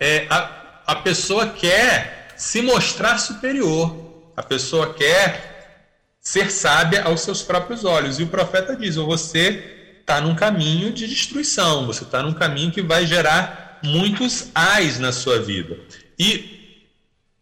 [0.00, 4.32] é, a, a pessoa quer se mostrar superior.
[4.34, 5.82] A pessoa quer
[6.20, 8.18] ser sábia aos seus próprios olhos.
[8.18, 9.75] E o profeta diz: você
[10.06, 15.10] está num caminho de destruição, você está num caminho que vai gerar muitos ais na
[15.10, 15.76] sua vida.
[16.16, 16.78] E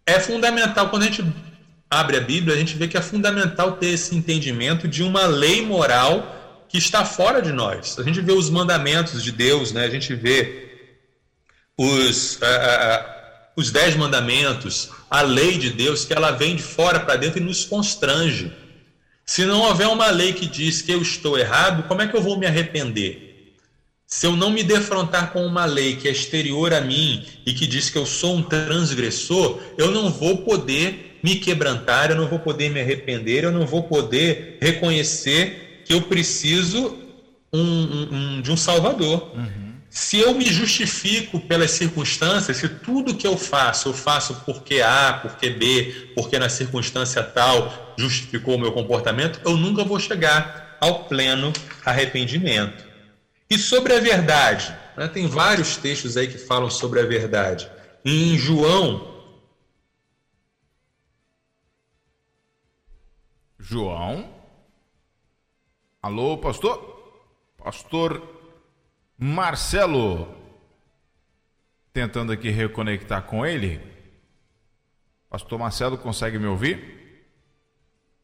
[0.07, 1.22] é fundamental, quando a gente
[1.90, 5.64] abre a Bíblia, a gente vê que é fundamental ter esse entendimento de uma lei
[5.64, 7.98] moral que está fora de nós.
[7.98, 9.85] A gente vê os mandamentos de Deus, né?
[9.85, 10.96] a gente vê
[11.77, 13.05] os, uh,
[13.57, 17.44] os dez mandamentos, a lei de Deus, que ela vem de fora para dentro e
[17.44, 18.63] nos constrange.
[19.26, 22.22] Se não houver uma lei que diz que eu estou errado, como é que eu
[22.22, 23.54] vou me arrepender?
[24.06, 27.66] Se eu não me defrontar com uma lei que é exterior a mim e que
[27.66, 32.38] diz que eu sou um transgressor, eu não vou poder me quebrantar, eu não vou
[32.38, 36.96] poder me arrepender, eu não vou poder reconhecer que eu preciso
[37.52, 39.32] um, um, de um Salvador.
[39.34, 39.63] Uhum.
[39.94, 45.20] Se eu me justifico pelas circunstâncias, se tudo que eu faço, eu faço porque A,
[45.22, 51.04] porque B, porque na circunstância tal justificou o meu comportamento, eu nunca vou chegar ao
[51.04, 51.52] pleno
[51.87, 52.85] arrependimento.
[53.48, 57.70] E sobre a verdade, né, tem vários textos aí que falam sobre a verdade.
[58.04, 59.14] Em João
[63.61, 64.28] João.
[66.02, 66.83] Alô, pastor?
[67.57, 68.34] Pastor
[69.18, 70.35] Marcelo.
[71.92, 73.81] Tentando aqui reconectar com ele.
[75.31, 77.03] Pastor Marcelo, consegue me ouvir?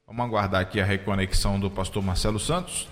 [0.06, 2.88] Vamos aguardar aqui a reconexão do pastor Marcelo Santos.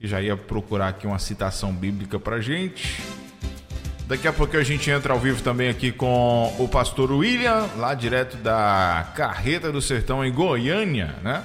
[0.00, 3.02] E já ia procurar aqui uma citação bíblica para gente.
[4.06, 7.92] Daqui a pouco a gente entra ao vivo também aqui com o pastor William, lá
[7.92, 11.44] direto da Carreta do Sertão em Goiânia, né?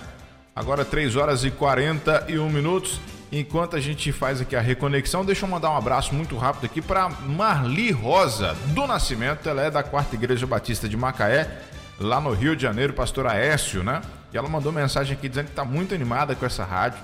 [0.55, 2.99] Agora 3 horas e 41 minutos.
[3.31, 6.81] Enquanto a gente faz aqui a reconexão, deixa eu mandar um abraço muito rápido aqui
[6.81, 9.47] para Marli Rosa do Nascimento.
[9.47, 11.49] Ela é da Quarta Igreja Batista de Macaé,
[11.97, 14.01] lá no Rio de Janeiro, pastor Aécio, né?
[14.33, 16.99] E ela mandou mensagem aqui dizendo que está muito animada com essa rádio.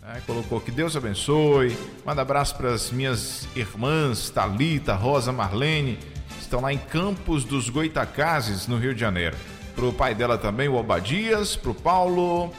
[0.00, 0.22] Né?
[0.24, 1.76] Colocou que Deus abençoe.
[2.06, 5.98] Manda abraço para as minhas irmãs, Talita, Rosa, Marlene.
[6.40, 9.36] Estão lá em Campos dos Goitacazes, no Rio de Janeiro.
[9.74, 12.52] Para o pai dela também, o Obadias, para o Paulo,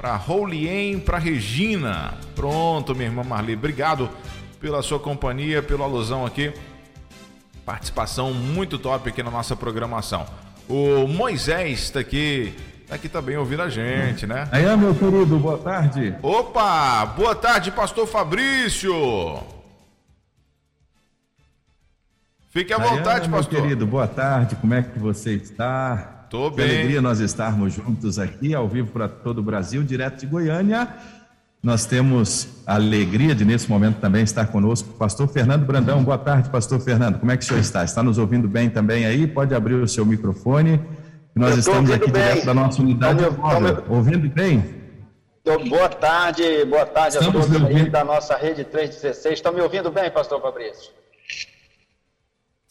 [0.00, 2.14] para Roulien, para Regina.
[2.34, 4.08] Pronto, minha irmã Marli, obrigado
[4.58, 6.54] pela sua companhia, pela alusão aqui.
[7.66, 10.26] Participação muito top aqui na nossa programação.
[10.66, 14.48] O Moisés está aqui, está aqui também ouvindo a gente, né?
[14.50, 16.14] Aí, meu querido, boa tarde.
[16.22, 18.94] Opa, boa tarde, pastor Fabrício.
[22.48, 23.52] Fique à vontade, pastor.
[23.52, 26.19] Meu querido, boa tarde, como é que você está?
[26.30, 26.64] Tô bem.
[26.64, 30.88] Que alegria nós estarmos juntos aqui, ao vivo para todo o Brasil, direto de Goiânia.
[31.60, 36.04] Nós temos a alegria de, nesse momento, também estar conosco o pastor Fernando Brandão.
[36.04, 37.18] Boa tarde, pastor Fernando.
[37.18, 37.82] Como é que o senhor está?
[37.82, 39.26] Está nos ouvindo bem também aí?
[39.26, 40.80] Pode abrir o seu microfone.
[41.34, 42.22] Nós estamos aqui bem.
[42.22, 43.82] direto da nossa unidade tô, móvel.
[43.82, 44.80] Tô, ouvindo bem?
[45.68, 49.34] Boa tarde, boa tarde a todos aí da nossa rede 316.
[49.34, 50.99] Estão me ouvindo bem, pastor Fabrício?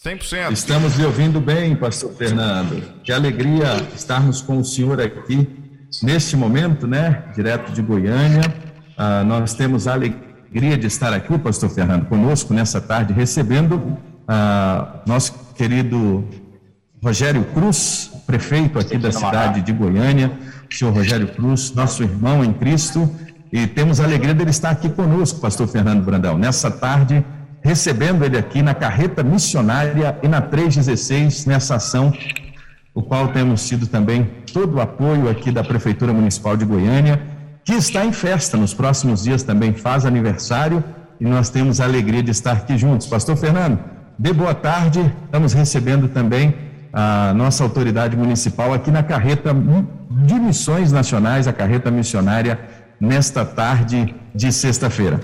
[0.02, 0.54] 100%.
[0.54, 2.82] Estamos lhe ouvindo bem, pastor Fernando.
[3.04, 5.46] Que alegria estarmos com o senhor aqui
[6.02, 7.26] neste momento, né?
[7.36, 8.44] Direto de Goiânia,
[8.98, 15.02] ah, nós temos a alegria de estar aqui, pastor Fernando, conosco nessa tarde, recebendo ah,
[15.06, 16.26] nosso querido
[17.04, 20.32] Rogério Cruz, prefeito aqui da cidade de Goiânia,
[20.72, 23.14] senhor Rogério Cruz, nosso irmão em Cristo,
[23.52, 27.22] e temos a alegria dele estar aqui conosco, pastor Fernando Brandão, nessa tarde,
[27.62, 32.13] recebendo ele aqui na carreta missionária e na 316, nessa ação,
[32.93, 37.22] o qual temos tido também todo o apoio aqui da Prefeitura Municipal de Goiânia,
[37.63, 40.84] que está em festa, nos próximos dias também faz aniversário,
[41.19, 43.06] e nós temos a alegria de estar aqui juntos.
[43.08, 43.80] Pastor Fernando,
[44.17, 46.56] de boa tarde, estamos recebendo também
[46.91, 49.54] a nossa autoridade municipal aqui na carreta
[50.26, 52.60] de missões nacionais, a carreta missionária,
[53.00, 55.19] nesta tarde de sexta-feira.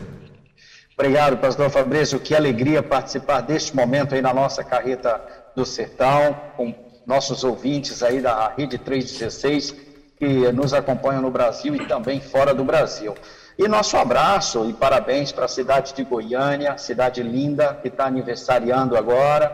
[0.97, 2.19] Obrigado, pastor Fabrício.
[2.21, 5.21] Que alegria participar deste momento aí na nossa carreta
[5.53, 6.73] do sertão, com
[7.05, 9.75] nossos ouvintes aí da Rede 316,
[10.17, 13.13] que nos acompanham no Brasil e também fora do Brasil.
[13.57, 18.97] E nosso abraço e parabéns para a cidade de Goiânia, cidade linda, que está aniversariando
[18.97, 19.53] agora.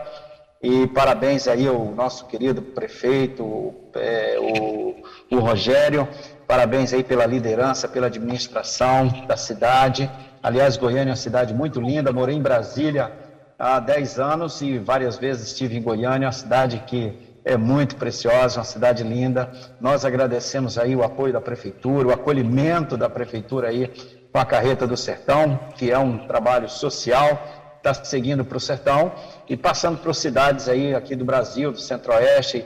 [0.62, 6.08] E parabéns aí ao nosso querido prefeito, é, o, o Rogério.
[6.46, 10.08] Parabéns aí pela liderança, pela administração da cidade.
[10.42, 12.12] Aliás, Goiânia é uma cidade muito linda.
[12.12, 13.12] Morei em Brasília
[13.56, 18.58] há 10 anos e várias vezes estive em Goiânia, uma cidade que é muito preciosa,
[18.58, 19.52] uma cidade linda.
[19.80, 23.88] Nós agradecemos aí o apoio da prefeitura, o acolhimento da prefeitura aí
[24.32, 29.12] com a carreta do sertão, que é um trabalho social está seguindo para o sertão
[29.48, 32.64] e passando para cidades aí aqui do Brasil, do centro-oeste,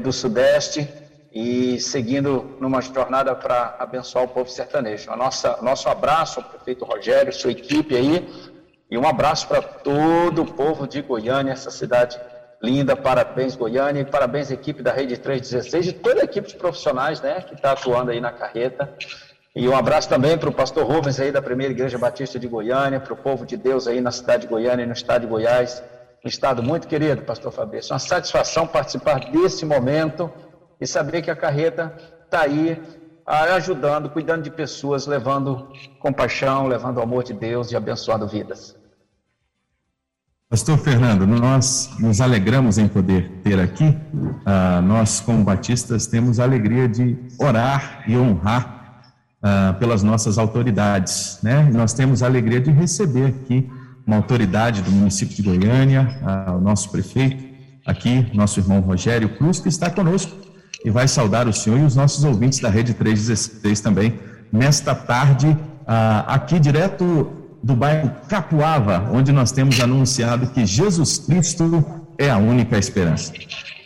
[0.00, 0.88] do sudeste
[1.32, 5.10] e seguindo numa jornada para abençoar o povo sertanejo.
[5.10, 8.28] A nossa, nosso abraço ao prefeito Rogério, sua equipe aí,
[8.90, 12.18] e um abraço para todo o povo de Goiânia, essa cidade
[12.62, 12.96] linda.
[12.96, 17.42] Parabéns, Goiânia, e parabéns, equipe da Rede 316 e toda a equipe de profissionais né,
[17.42, 18.92] que está atuando aí na carreta.
[19.54, 23.00] E um abraço também para o pastor Rubens aí da Primeira Igreja Batista de Goiânia,
[23.00, 25.82] para o povo de Deus aí na cidade de Goiânia e no estado de Goiás.
[26.24, 27.92] Um estado muito querido, pastor Fabrício.
[27.92, 30.32] Uma satisfação participar desse momento
[30.80, 32.80] e saber que a carreta está aí
[33.26, 38.74] ah, ajudando, cuidando de pessoas, levando compaixão, levando o amor de Deus e abençoando vidas.
[40.48, 43.94] Pastor Fernando, nós nos alegramos em poder ter aqui,
[44.46, 49.02] ah, nós como batistas temos a alegria de orar e honrar
[49.42, 51.38] ah, pelas nossas autoridades.
[51.42, 51.68] Né?
[51.70, 53.70] Nós temos a alegria de receber aqui
[54.06, 56.18] uma autoridade do município de Goiânia,
[56.56, 57.44] o nosso prefeito,
[57.84, 60.47] aqui, nosso irmão Rogério Cruz, que está conosco
[60.84, 64.18] e vai saudar o senhor e os nossos ouvintes da Rede 316 também,
[64.52, 71.84] nesta tarde, ah, aqui direto do bairro Capuava, onde nós temos anunciado que Jesus Cristo
[72.16, 73.32] é a única esperança.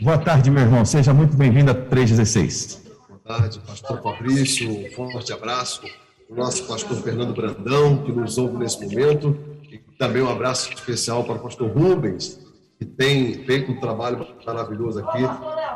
[0.01, 2.83] Boa tarde, meu irmão, seja muito bem-vindo a 316
[3.25, 5.83] tarde, pastor Fabrício, um forte abraço,
[6.29, 9.39] o nosso pastor Fernando Brandão, que nos ouve nesse momento,
[9.71, 12.39] e também um abraço especial para o pastor Rubens,
[12.79, 15.23] que tem feito um trabalho maravilhoso aqui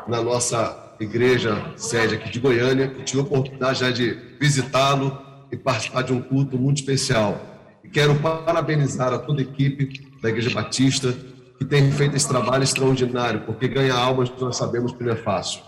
[0.07, 5.17] na nossa igreja sede aqui de Goiânia, que tive a oportunidade já de visitá-lo
[5.51, 7.39] e participar de um culto muito especial.
[7.83, 11.15] E quero parabenizar a toda a equipe da Igreja Batista
[11.57, 15.61] que tem feito esse trabalho extraordinário, porque ganhar almas nós sabemos que não é fácil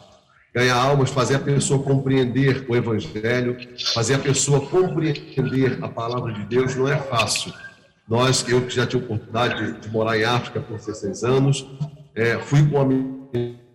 [0.54, 3.58] ganhar almas, fazer a pessoa compreender o Evangelho,
[3.94, 7.54] fazer a pessoa compreender a palavra de Deus não é fácil.
[8.08, 11.68] Nós, eu que já tive a oportunidade de, de morar em África por 16 anos,
[12.16, 12.86] é, fui com a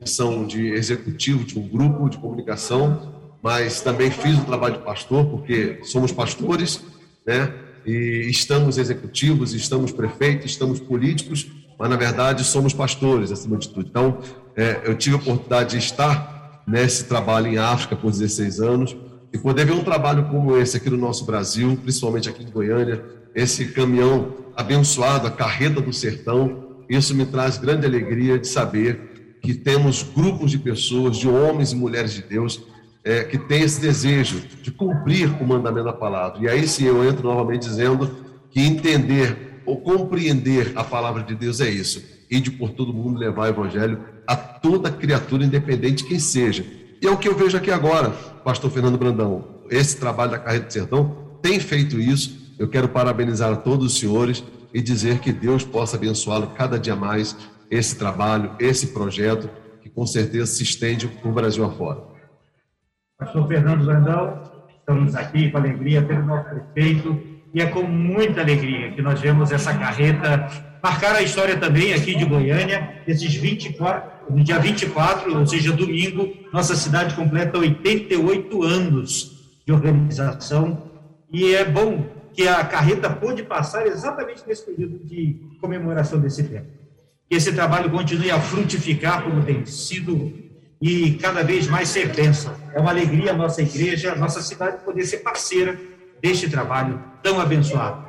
[0.05, 5.27] missão de executivo de um grupo de comunicação, mas também fiz o trabalho de pastor,
[5.27, 6.83] porque somos pastores,
[7.27, 7.53] né?
[7.87, 11.47] E estamos executivos, estamos prefeitos, estamos políticos,
[11.79, 13.87] mas na verdade somos pastores acima de tudo.
[13.89, 14.19] Então,
[14.57, 18.97] é, eu tive a oportunidade de estar nesse trabalho em África por 16 anos
[19.33, 23.05] e poder ver um trabalho como esse aqui no nosso Brasil, principalmente aqui em Goiânia,
[23.35, 29.14] esse caminhão abençoado, a carreta do sertão, isso me traz grande alegria de saber
[29.45, 32.63] que temos grupos de pessoas, de homens e mulheres de Deus,
[33.05, 36.43] é, que têm esse desejo de cumprir o mandamento da palavra.
[36.43, 38.11] E aí sim eu entro novamente dizendo
[38.51, 42.03] que entender ou compreender a palavra de Deus é isso.
[42.31, 46.65] E de por todo mundo levar o evangelho a toda criatura, independente de quem seja.
[47.03, 48.11] E é o que eu vejo aqui agora,
[48.43, 49.45] pastor Fernando Brandão.
[49.71, 52.55] Esse trabalho da Carreta do Sertão tem feito isso.
[52.59, 54.43] Eu quero parabenizar a todos os senhores
[54.73, 57.37] e dizer que Deus possa abençoá-lo cada dia mais,
[57.75, 59.51] esse trabalho, esse projeto,
[59.83, 62.03] que com certeza se estende para o Brasil afora.
[63.19, 64.43] Pastor Fernando Brandão,
[64.79, 67.21] estamos aqui com alegria pelo nosso prefeito,
[67.53, 70.49] e é com muita alegria que nós vemos essa carreta
[70.83, 76.33] marcar a história também aqui de Goiânia, esses 24, no dia 24, ou seja, domingo,
[76.53, 79.33] nossa cidade completa 88 anos
[79.67, 80.91] de organização
[81.33, 86.84] E é bom que a carreta pôde passar exatamente nesse período de comemoração desse tempo.
[87.35, 90.33] Que esse trabalho continue a frutificar como tem sido
[90.81, 92.55] e cada vez mais ser bênção.
[92.73, 95.77] É uma alegria a nossa igreja, a nossa cidade poder ser parceira
[96.23, 98.05] deste trabalho tão abençoado.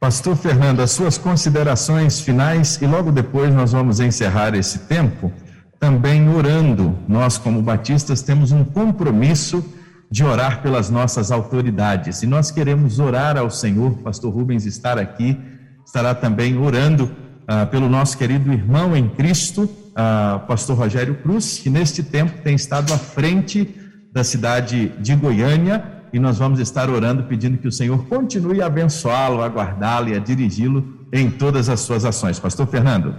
[0.00, 5.32] Pastor Fernando, as suas considerações finais e logo depois nós vamos encerrar esse tempo
[5.78, 6.98] também orando.
[7.06, 9.64] Nós, como batistas, temos um compromisso
[10.10, 13.98] de orar pelas nossas autoridades e nós queremos orar ao Senhor.
[13.98, 15.40] Pastor Rubens estar aqui,
[15.86, 21.70] estará também orando ah, pelo nosso querido irmão em Cristo, ah, Pastor Rogério Cruz, que
[21.70, 23.74] neste tempo tem estado à frente
[24.12, 28.66] da cidade de Goiânia e nós vamos estar orando pedindo que o Senhor continue a
[28.66, 32.38] abençoá-lo, a guardá-lo e a dirigi-lo em todas as suas ações.
[32.38, 33.14] Pastor Fernando.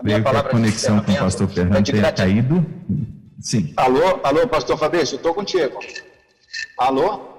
[0.00, 2.66] Creio que a conexão com o pastor Fernando tenha caído.
[3.40, 3.72] Sim.
[3.76, 5.78] Alô, alô, pastor Fabrício, estou contigo.
[6.78, 7.33] Alô?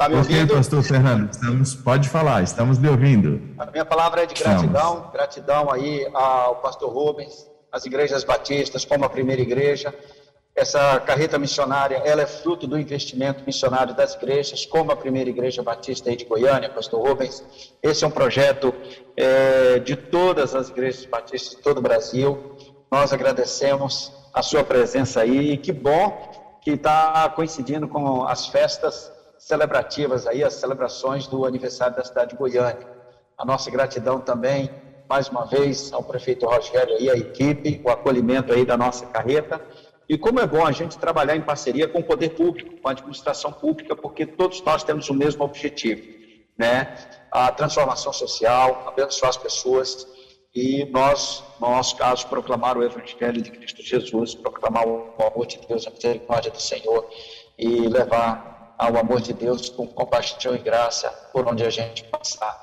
[0.00, 0.54] Está me ouvindo?
[0.54, 3.38] Pastor Fernando, estamos, pode falar, estamos lhe ouvindo.
[3.58, 5.12] A minha palavra é de gratidão, estamos.
[5.12, 9.94] gratidão aí ao pastor Rubens, as igrejas batistas, como a primeira igreja.
[10.56, 15.62] Essa carreta missionária, ela é fruto do investimento missionário das igrejas, como a primeira igreja
[15.62, 17.44] batista aí de Goiânia, pastor Rubens.
[17.82, 18.72] Esse é um projeto
[19.14, 22.56] é, de todas as igrejas batistas de todo o Brasil.
[22.90, 29.19] Nós agradecemos a sua presença aí e que bom que está coincidindo com as festas
[29.40, 32.86] celebrativas aí, as celebrações do aniversário da cidade de Goiânia.
[33.36, 34.70] A nossa gratidão também
[35.08, 39.60] mais uma vez ao prefeito Rogério e à equipe, o acolhimento aí da nossa carreta.
[40.08, 42.92] E como é bom a gente trabalhar em parceria com o poder público, com a
[42.92, 46.02] administração pública, porque todos nós temos o mesmo objetivo,
[46.56, 46.94] né?
[47.32, 50.06] A transformação social, abençoar as pessoas
[50.54, 55.60] e nós, no nosso caso, proclamar o Evangelho de Cristo Jesus, proclamar o amor de
[55.66, 57.08] Deus, a misericórdia do Senhor
[57.58, 58.49] e levar
[58.80, 62.58] ao amor de Deus com compaixão e graça por onde a gente passar.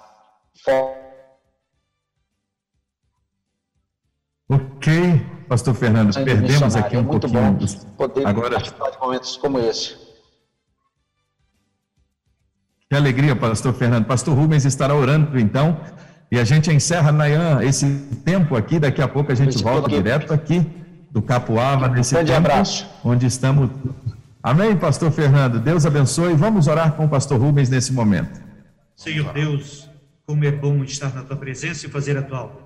[4.50, 7.52] Ok, Pastor Fernando, perdemos aqui um é muito pouquinho.
[7.52, 8.52] Bom poder Agora...
[8.52, 9.96] participar de momentos como esse.
[12.90, 14.06] Que alegria, Pastor Fernando.
[14.06, 15.78] Pastor Rubens estará orando então,
[16.32, 17.86] e a gente encerra, Nayan, esse
[18.26, 18.80] tempo aqui.
[18.80, 20.66] Daqui a pouco a gente volta direto aqui
[21.12, 22.88] do Capuava, nesse um tempo abraço.
[23.04, 23.70] onde estamos.
[24.48, 25.60] Amém, Pastor Fernando.
[25.60, 26.34] Deus abençoe.
[26.34, 28.40] Vamos orar com o Pastor Rubens nesse momento.
[28.96, 29.90] Senhor Deus,
[30.26, 32.64] como é bom estar na tua presença e fazer a tua obra.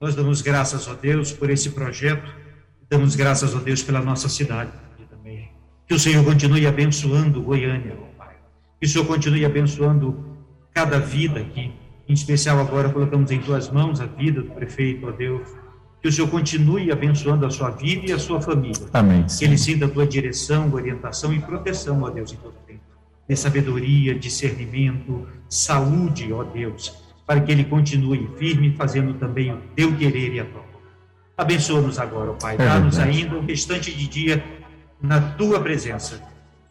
[0.00, 2.34] Nós damos graças a Deus por esse projeto,
[2.90, 4.72] damos graças a Deus pela nossa cidade
[5.08, 5.52] também.
[5.86, 8.34] Que o Senhor continue abençoando Goiânia, ó Pai.
[8.80, 10.36] Que o Senhor continue abençoando
[10.74, 11.72] cada vida aqui.
[12.08, 15.48] Em especial agora colocamos em tuas mãos a vida do prefeito, ó Deus.
[16.00, 18.88] Que o Senhor continue abençoando a sua vida e a sua família.
[18.92, 19.26] Amém.
[19.26, 22.80] Que ele sinta a tua direção, orientação e proteção, ó Deus, em todo tempo.
[23.28, 29.96] De sabedoria, discernimento, saúde, ó Deus para que ele continue firme, fazendo também o teu
[29.96, 30.64] querer e a tua
[31.38, 32.56] Abençoa-nos agora, ó Pai.
[32.56, 34.44] É Dá-nos ainda um restante de dia
[35.00, 36.20] na tua presença.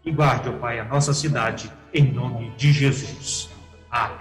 [0.05, 3.49] E guarde, ó Pai, a nossa cidade, em nome de Jesus.
[3.89, 4.18] Amém.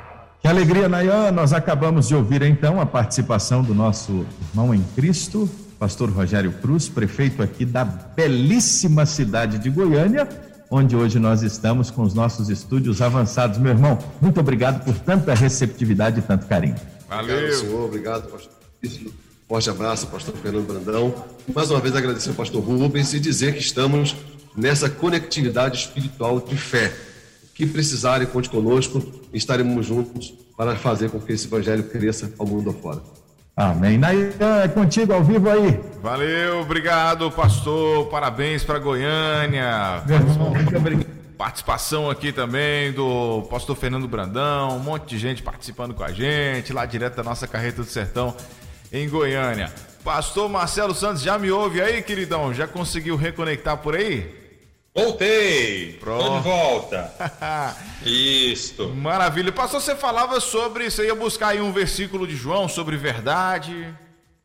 [0.48, 1.30] Que alegria, Nayan.
[1.30, 5.46] Nós acabamos de ouvir então a participação do nosso irmão em Cristo,
[5.78, 10.26] pastor Rogério Cruz, prefeito aqui da belíssima cidade de Goiânia
[10.70, 13.58] onde hoje nós estamos com os nossos estúdios avançados.
[13.58, 16.76] Meu irmão, muito obrigado por tanta receptividade e tanto carinho.
[17.06, 17.36] Valeu.
[17.36, 17.84] Obrigado, senhor.
[17.84, 18.52] Obrigado, pastor.
[19.46, 21.14] Forte abraço, pastor Fernando Brandão.
[21.54, 24.16] Mais uma vez agradecer ao pastor Rubens e dizer que estamos
[24.56, 26.90] nessa conectividade espiritual de fé.
[27.58, 29.02] Que precisarem, conte conosco,
[29.34, 33.00] estaremos juntos para fazer com que esse evangelho cresça ao mundo afora.
[33.56, 33.98] Amém.
[33.98, 35.80] Nayan, é contigo ao vivo aí.
[36.00, 38.06] Valeu, obrigado, pastor.
[38.06, 40.04] Parabéns para Goiânia.
[40.06, 41.08] Meu irmão, muito obrigado.
[41.36, 46.72] Participação aqui também do pastor Fernando Brandão, um monte de gente participando com a gente,
[46.72, 48.36] lá direto da nossa carreta do sertão
[48.92, 49.72] em Goiânia.
[50.04, 52.54] Pastor Marcelo Santos, já me ouve aí, queridão?
[52.54, 54.37] Já conseguiu reconectar por aí?
[54.98, 55.92] Voltei!
[56.00, 56.24] Pronto.
[56.24, 57.14] Tô de volta.
[58.04, 58.88] Isto.
[58.88, 59.52] Maravilha.
[59.52, 60.90] Pastor, você falava sobre.
[60.90, 63.94] Você ia buscar aí um versículo de João sobre verdade.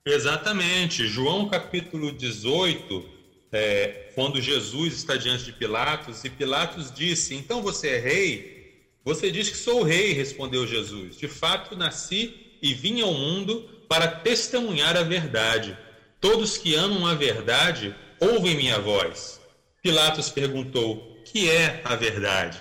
[0.06, 1.08] Exatamente.
[1.08, 3.04] João capítulo 18,
[3.51, 8.88] é, quando Jesus está diante de Pilatos, e Pilatos disse: Então você é rei?
[9.04, 11.18] Você diz que sou rei, respondeu Jesus.
[11.18, 15.76] De fato, nasci e vim ao mundo para testemunhar a verdade.
[16.22, 19.41] Todos que amam a verdade ouvem minha voz.
[19.84, 22.58] Pilatos perguntou: Que é a verdade?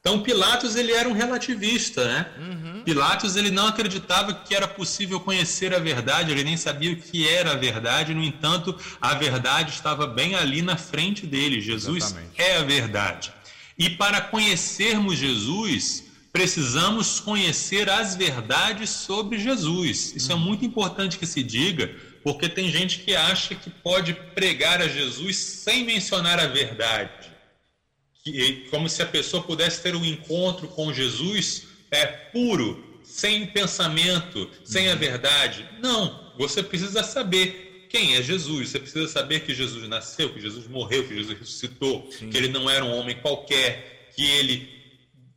[0.00, 2.26] Então Pilatos ele era um relativista, né?
[2.36, 2.82] Uhum.
[2.84, 7.26] Pilatos ele não acreditava que era possível conhecer a verdade, ele nem sabia o que
[7.26, 8.12] era a verdade.
[8.12, 11.58] No entanto, a verdade estava bem ali na frente dele.
[11.58, 12.32] Jesus Exatamente.
[12.36, 13.32] é a verdade.
[13.78, 20.12] E para conhecermos Jesus, precisamos conhecer as verdades sobre Jesus.
[20.14, 20.40] Isso é uhum.
[20.40, 21.94] muito importante que se diga,
[22.24, 27.34] porque tem gente que acha que pode pregar a Jesus sem mencionar a verdade
[28.70, 34.88] como se a pessoa pudesse ter um encontro com Jesus é, puro, sem pensamento, sem
[34.88, 35.68] a verdade.
[35.82, 38.70] Não, você precisa saber quem é Jesus.
[38.70, 42.30] Você precisa saber que Jesus nasceu, que Jesus morreu, que Jesus ressuscitou, Sim.
[42.30, 44.72] que ele não era um homem qualquer, que ele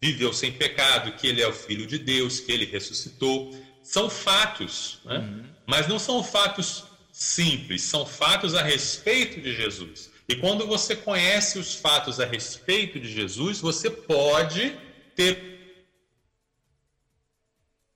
[0.01, 3.53] viveu sem pecado, que ele é o Filho de Deus, que ele ressuscitou.
[3.83, 5.17] São fatos, né?
[5.17, 5.56] uhum.
[5.67, 10.09] Mas não são fatos simples, são fatos a respeito de Jesus.
[10.29, 14.77] E quando você conhece os fatos a respeito de Jesus, você pode
[15.15, 15.85] ter.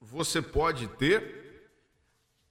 [0.00, 1.42] Você pode ter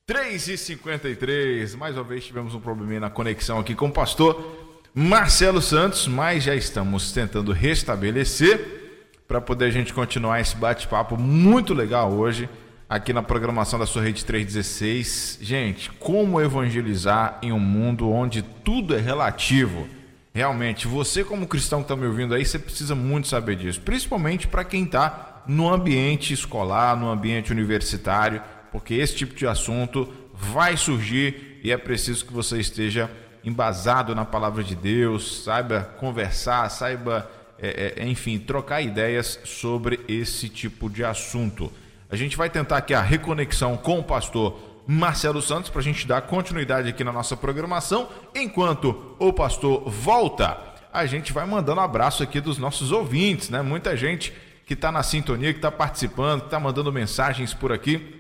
[0.08, 1.78] 3h53.
[1.78, 6.44] Mais uma vez tivemos um probleminha na conexão aqui com o pastor Marcelo Santos, mas
[6.44, 8.82] já estamos tentando restabelecer
[9.28, 12.50] para poder a gente continuar esse bate-papo muito legal hoje
[12.92, 15.40] aqui na programação da sua rede 316.
[15.42, 19.88] Gente, como evangelizar em um mundo onde tudo é relativo?
[20.34, 24.46] Realmente, você como cristão que está me ouvindo aí, você precisa muito saber disso, principalmente
[24.46, 28.42] para quem está no ambiente escolar, no ambiente universitário,
[28.74, 33.10] porque esse tipo de assunto vai surgir e é preciso que você esteja
[33.42, 40.50] embasado na palavra de Deus, saiba conversar, saiba, é, é, enfim, trocar ideias sobre esse
[40.50, 41.72] tipo de assunto.
[42.12, 46.06] A gente vai tentar aqui a reconexão com o pastor Marcelo Santos para a gente
[46.06, 48.10] dar continuidade aqui na nossa programação.
[48.36, 50.58] Enquanto o pastor volta,
[50.92, 53.62] a gente vai mandando um abraço aqui dos nossos ouvintes, né?
[53.62, 54.34] Muita gente
[54.66, 58.20] que está na sintonia, que está participando, que está mandando mensagens por aqui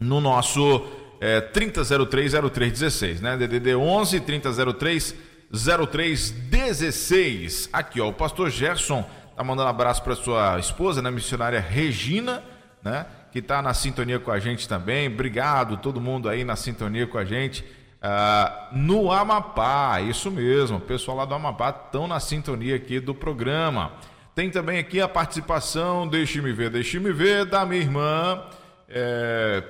[0.00, 0.84] no nosso
[1.20, 3.36] é, 30030316, né?
[3.36, 5.14] DDD 11 3003
[5.52, 7.68] 0316.
[7.72, 12.42] Aqui, ó, o pastor Gerson tá mandando um abraço para sua esposa, né, missionária Regina
[12.82, 13.06] né?
[13.30, 15.08] Que está na sintonia com a gente também.
[15.08, 17.64] Obrigado, todo mundo aí na sintonia com a gente.
[18.02, 23.14] Uh, no Amapá, isso mesmo, o pessoal lá do Amapá estão na sintonia aqui do
[23.14, 23.92] programa.
[24.34, 28.42] Tem também aqui a participação, deixe-me ver, deixe-me ver, da minha irmã
[28.88, 29.62] é...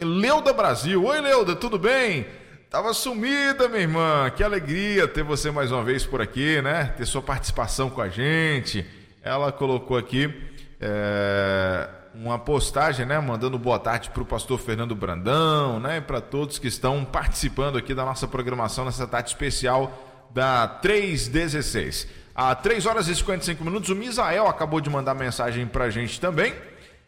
[0.00, 1.02] Leuda Brasil.
[1.02, 2.26] Oi, Leuda, tudo bem?
[2.70, 4.30] Tava sumida, minha irmã.
[4.30, 6.92] Que alegria ter você mais uma vez por aqui, né?
[6.96, 8.86] Ter sua participação com a gente.
[9.22, 10.32] Ela colocou aqui.
[10.80, 16.58] É uma postagem, né, mandando boa tarde para o pastor Fernando Brandão, né, para todos
[16.58, 19.96] que estão participando aqui da nossa programação nessa tarde especial
[20.34, 22.08] da 316.
[22.34, 26.20] Há 3 horas e 55 minutos, o Misael acabou de mandar mensagem para a gente
[26.20, 26.52] também.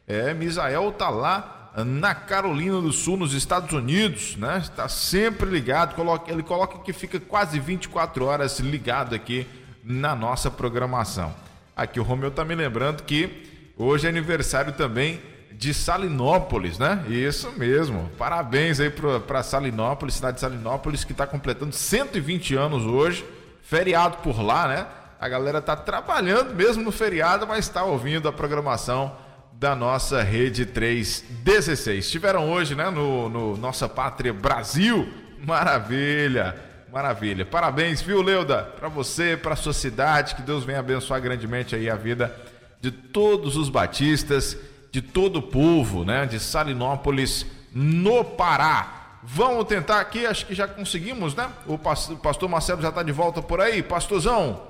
[0.07, 4.59] É, Misael tá lá na Carolina do Sul, nos Estados Unidos, né?
[4.59, 9.45] Está sempre ligado, coloca, ele coloca que fica quase 24 horas ligado aqui
[9.83, 11.35] na nossa programação.
[11.77, 13.50] Aqui o Romeu tá me lembrando que
[13.83, 15.23] Hoje é aniversário também
[15.53, 17.03] de Salinópolis, né?
[17.09, 18.11] Isso mesmo.
[18.19, 23.25] Parabéns aí para Salinópolis, cidade de Salinópolis, que está completando 120 anos hoje.
[23.63, 24.87] Feriado por lá, né?
[25.19, 29.17] A galera tá trabalhando mesmo no feriado, mas está ouvindo a programação
[29.55, 32.05] da nossa Rede 316.
[32.05, 35.09] Estiveram hoje, né, no, no Nossa Pátria Brasil.
[35.39, 36.55] Maravilha,
[36.93, 37.47] maravilha.
[37.47, 38.63] Parabéns, viu, Leuda?
[38.63, 42.50] Para você, para sua cidade, que Deus venha abençoar grandemente aí a vida
[42.81, 44.57] de todos os batistas,
[44.91, 49.19] de todo o povo, né, de Salinópolis, no Pará.
[49.23, 51.51] Vamos tentar aqui, acho que já conseguimos, né?
[51.67, 53.83] O pastor Marcelo já está de volta por aí.
[53.83, 54.63] Pastorzão,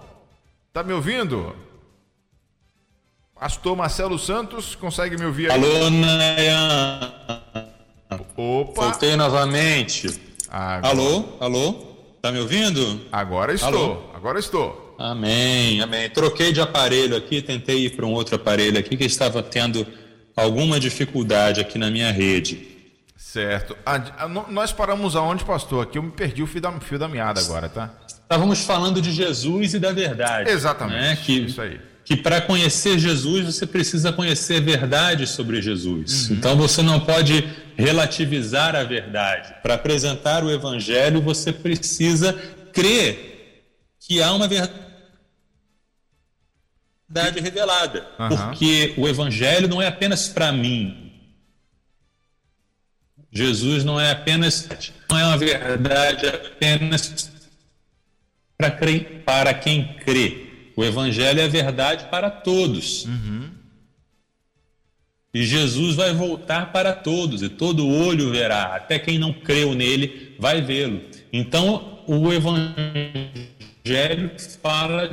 [0.72, 1.54] tá me ouvindo?
[3.38, 5.56] Pastor Marcelo Santos, consegue me ouvir aí?
[5.56, 7.14] Alô, Nayan.
[8.36, 8.82] Opa.
[8.82, 10.20] Voltei novamente.
[10.48, 10.88] Agora...
[10.88, 11.72] Alô, alô,
[12.20, 13.06] tá me ouvindo?
[13.12, 14.02] Agora estou, alô?
[14.14, 14.89] agora estou.
[15.01, 16.11] Amém, amém.
[16.11, 19.86] Troquei de aparelho aqui, tentei ir para um outro aparelho aqui que estava tendo
[20.36, 22.68] alguma dificuldade aqui na minha rede.
[23.16, 23.74] Certo.
[24.51, 25.84] nós paramos aonde, pastor?
[25.84, 27.94] Aqui eu me perdi o fio da, fio da meada agora, tá?
[28.07, 30.51] Estávamos falando de Jesus e da verdade.
[30.51, 31.01] Exatamente.
[31.01, 31.16] Né?
[31.16, 31.80] Que, isso aí.
[32.05, 36.28] Que para conhecer Jesus você precisa conhecer verdade sobre Jesus.
[36.28, 36.36] Uhum.
[36.36, 39.55] Então você não pode relativizar a verdade.
[39.62, 42.34] Para apresentar o evangelho você precisa
[42.70, 43.30] crer
[44.01, 44.89] que há uma verdade
[47.11, 48.06] verdade revelada.
[48.18, 48.28] Uhum.
[48.28, 51.11] Porque o evangelho não é apenas para mim.
[53.32, 54.68] Jesus não é apenas
[55.08, 57.30] não é uma verdade apenas
[58.56, 60.46] para, crer, para quem crê.
[60.76, 63.04] O Evangelho é verdade para todos.
[63.04, 63.50] Uhum.
[65.32, 70.34] E Jesus vai voltar para todos, e todo olho verá, até quem não creu nele
[70.38, 71.00] vai vê-lo.
[71.32, 73.30] Então, o Evangelho
[74.62, 75.09] fala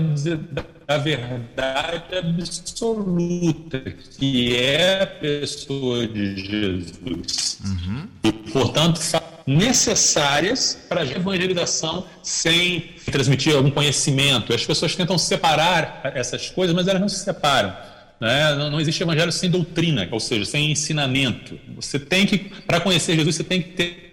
[0.88, 3.80] da verdade absoluta,
[4.18, 7.60] que é a pessoa de Jesus.
[7.66, 8.08] Uhum.
[8.24, 9.00] E, portanto,
[9.46, 14.54] necessárias para a evangelização sem transmitir algum conhecimento.
[14.54, 17.74] As pessoas tentam separar essas coisas, mas elas não se separam.
[18.20, 18.56] Né?
[18.56, 21.58] Não, não, existe evangelho sem doutrina, ou seja, sem ensinamento.
[21.76, 24.07] Você tem que, para conhecer Jesus, você tem que ter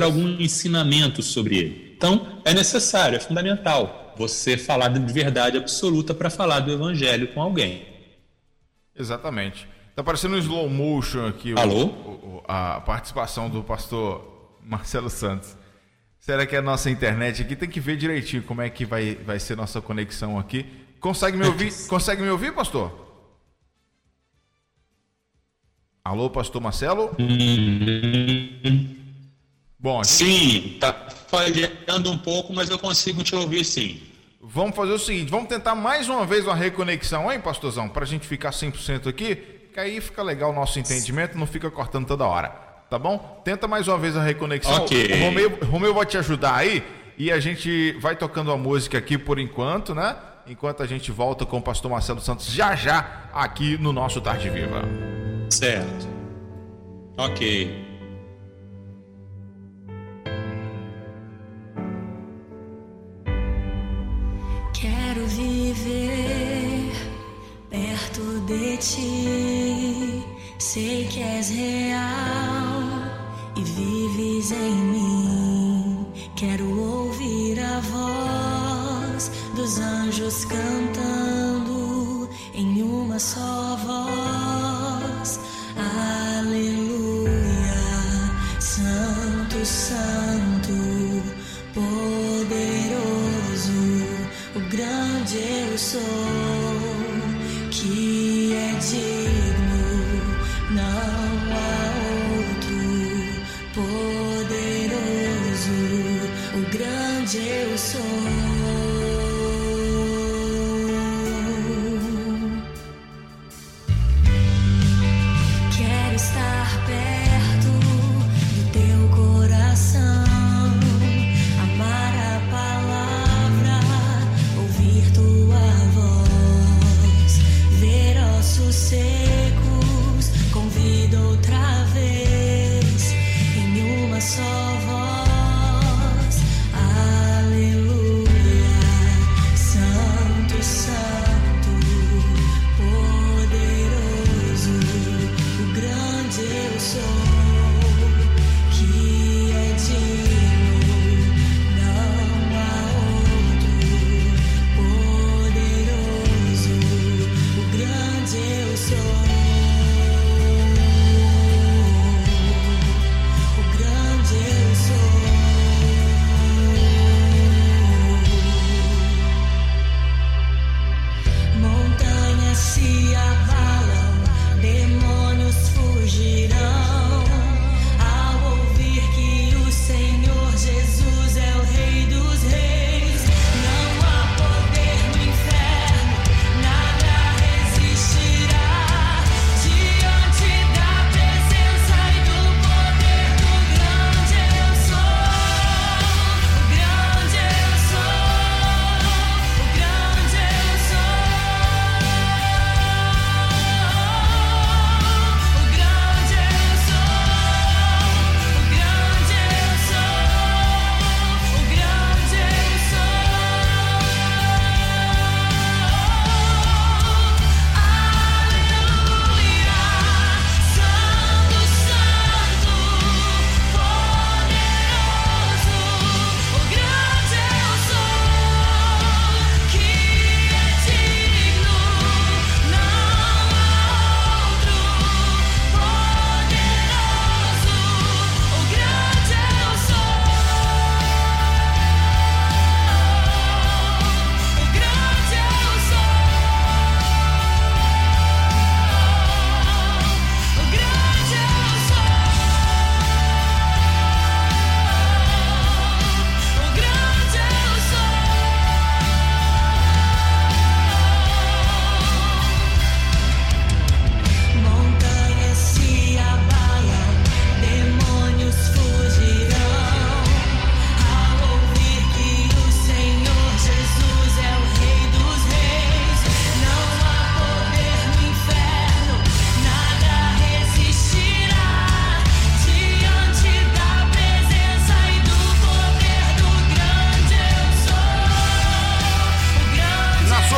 [0.00, 1.94] algum ensinamento sobre ele.
[1.96, 7.42] Então, é necessário, é fundamental você falar de verdade absoluta para falar do evangelho com
[7.42, 7.86] alguém.
[8.96, 9.68] Exatamente.
[9.90, 11.84] Está parecendo um slow motion aqui Alô?
[11.84, 15.56] O, o, a participação do pastor Marcelo Santos.
[16.18, 17.56] Será que é a nossa internet aqui?
[17.56, 20.64] Tem que ver direitinho como é que vai, vai ser nossa conexão aqui.
[21.00, 21.72] Consegue me ouvir?
[21.88, 23.00] Consegue me ouvir, pastor?
[26.04, 27.10] Alô, pastor Marcelo?
[29.82, 30.94] Bom, sim, tá
[31.26, 34.00] falhando um pouco, mas eu consigo te ouvir sim.
[34.40, 38.06] Vamos fazer o seguinte, vamos tentar mais uma vez uma reconexão, hein, pastorzão, para a
[38.06, 39.34] gente ficar 100% aqui,
[39.74, 42.50] que aí fica legal o nosso entendimento, não fica cortando toda hora,
[42.88, 43.42] tá bom?
[43.44, 44.84] Tenta mais uma vez a reconexão.
[44.84, 45.20] Ok.
[45.20, 46.84] O Romeu, Romeu vai te ajudar aí
[47.18, 50.16] e a gente vai tocando a música aqui por enquanto, né?
[50.46, 54.48] enquanto a gente volta com o pastor Marcelo Santos já já aqui no nosso Tarde
[54.48, 54.82] Viva.
[55.50, 56.08] Certo.
[57.16, 57.91] Ok.
[80.52, 80.91] come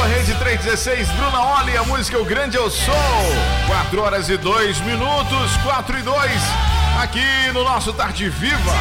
[0.04, 2.94] 316, Bruna Oli, a música O Grande Eu Sou.
[3.66, 6.42] 4 horas e 2 minutos, 4 e 2,
[7.00, 7.24] aqui
[7.54, 8.72] no nosso Tarde Viva.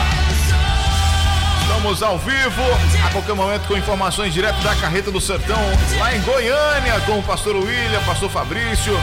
[1.61, 2.61] Estamos ao vivo,
[3.05, 5.61] a qualquer momento com informações direto da Carreta do Sertão,
[5.97, 8.93] lá em Goiânia, com o pastor William, pastor Fabrício.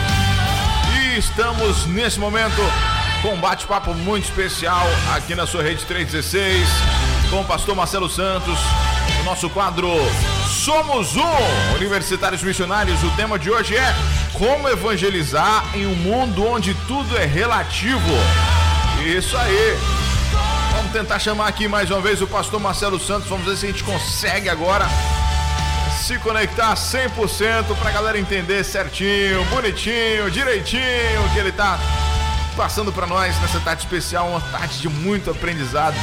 [0.95, 2.61] E estamos nesse momento
[3.23, 6.69] com um bate-papo muito especial aqui na sua rede 316,
[7.31, 8.59] com o pastor Marcelo Santos,
[9.21, 9.89] o nosso quadro
[10.65, 13.03] Somos Um, Universitários Missionários.
[13.03, 13.95] O tema de hoje é
[14.35, 18.11] Como evangelizar em um mundo onde tudo é relativo.
[19.03, 19.79] Isso aí.
[20.77, 23.27] Vamos tentar chamar aqui mais uma vez o pastor Marcelo Santos.
[23.27, 24.87] Vamos ver se a gente consegue agora
[26.03, 31.79] se conectar 100% para a galera entender certinho, bonitinho, direitinho que ele tá
[32.55, 35.97] passando para nós nessa tarde especial, uma tarde de muito aprendizado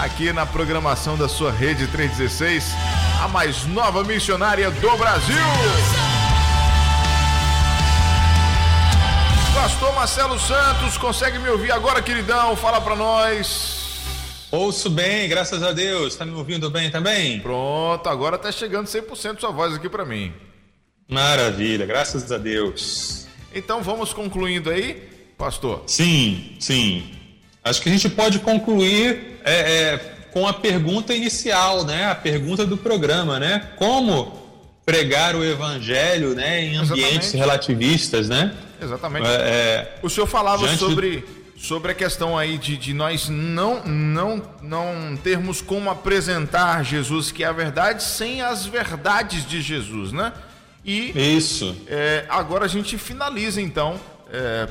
[0.00, 2.64] aqui na programação da sua Rede 316,
[3.22, 5.36] a mais nova missionária do Brasil.
[9.54, 12.54] Pastor Marcelo Santos, consegue me ouvir agora, queridão?
[12.56, 13.76] Fala para nós.
[14.50, 16.14] Ouço bem, graças a Deus.
[16.14, 17.40] Tá me ouvindo bem também?
[17.40, 20.32] Pronto, agora tá chegando 100% sua voz aqui para mim.
[21.08, 23.26] Maravilha, graças a Deus.
[23.54, 25.82] Então vamos concluindo aí, pastor?
[25.86, 27.15] Sim, sim.
[27.66, 29.96] Acho que a gente pode concluir é, é,
[30.30, 32.06] com a pergunta inicial, né?
[32.06, 33.70] A pergunta do programa, né?
[33.76, 34.46] Como
[34.84, 37.36] pregar o evangelho, né, em ambientes Exatamente.
[37.36, 38.54] relativistas, né?
[38.80, 39.26] Exatamente.
[39.26, 41.24] É, é, O senhor falava sobre,
[41.56, 47.42] sobre a questão aí de, de nós não, não, não termos como apresentar Jesus, que
[47.42, 50.32] é a verdade, sem as verdades de Jesus, né?
[50.84, 51.76] E isso.
[51.88, 53.98] é, agora a gente finaliza então,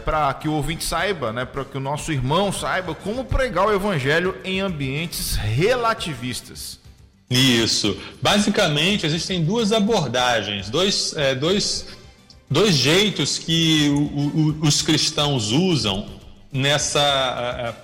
[0.03, 3.73] para que o ouvinte saiba, né, para que o nosso irmão saiba como pregar o
[3.73, 6.79] evangelho em ambientes relativistas.
[7.29, 7.97] Isso.
[8.21, 11.87] Basicamente, existem duas abordagens, dois, é, dois,
[12.49, 16.05] dois jeitos que o- o- os cristãos usam
[16.51, 17.75] nessa,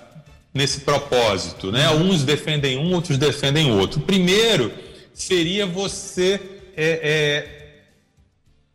[0.54, 1.72] nesse propósito.
[1.72, 1.90] Né?
[1.90, 3.98] Uns defendem um, outros defendem outro.
[3.98, 4.72] O primeiro
[5.12, 6.40] seria você
[6.76, 7.61] é, é,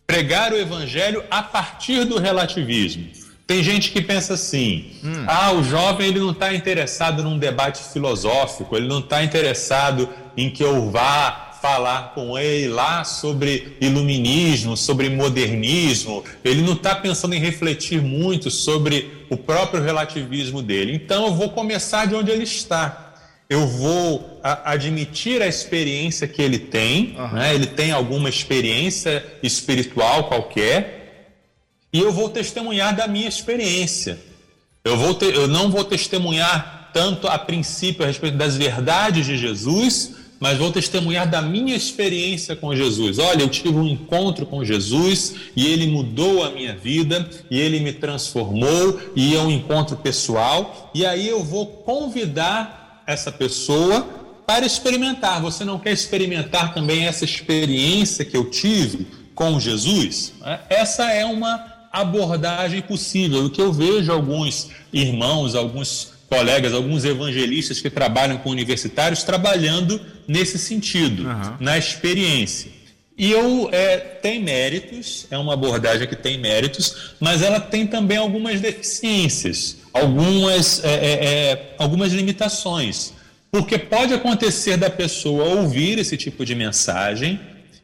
[0.08, 3.06] pregar o evangelho a partir do relativismo.
[3.46, 4.92] Tem gente que pensa assim:
[5.28, 10.50] ah, o jovem ele não está interessado num debate filosófico, ele não está interessado em
[10.50, 17.34] que eu vá falar com ele lá sobre iluminismo, sobre modernismo, ele não está pensando
[17.34, 20.94] em refletir muito sobre o próprio relativismo dele.
[20.94, 23.07] Então eu vou começar de onde ele está.
[23.50, 27.56] Eu vou a- admitir a experiência que ele tem, né?
[27.56, 30.96] ele tem alguma experiência espiritual qualquer,
[31.94, 34.20] e eu vou testemunhar da minha experiência.
[34.84, 39.38] Eu, vou ter- eu não vou testemunhar tanto a princípio a respeito das verdades de
[39.38, 43.18] Jesus, mas vou testemunhar da minha experiência com Jesus.
[43.18, 47.80] Olha, eu tive um encontro com Jesus e ele mudou a minha vida e ele
[47.80, 50.92] me transformou e é um encontro pessoal.
[50.94, 52.77] E aí eu vou convidar
[53.08, 54.06] essa pessoa
[54.46, 55.42] para experimentar.
[55.42, 60.34] Você não quer experimentar também essa experiência que eu tive com Jesus?
[60.44, 63.46] É, Essa é uma abordagem possível.
[63.46, 70.00] O que eu vejo alguns irmãos, alguns colegas, alguns evangelistas que trabalham com universitários trabalhando
[70.28, 71.24] nesse sentido,
[71.60, 72.78] na experiência.
[73.18, 78.18] E eu é, tem méritos, é uma abordagem que tem méritos, mas ela tem também
[78.18, 83.14] algumas deficiências, algumas, é, é, é, algumas limitações.
[83.52, 87.40] Porque pode acontecer da pessoa ouvir esse tipo de mensagem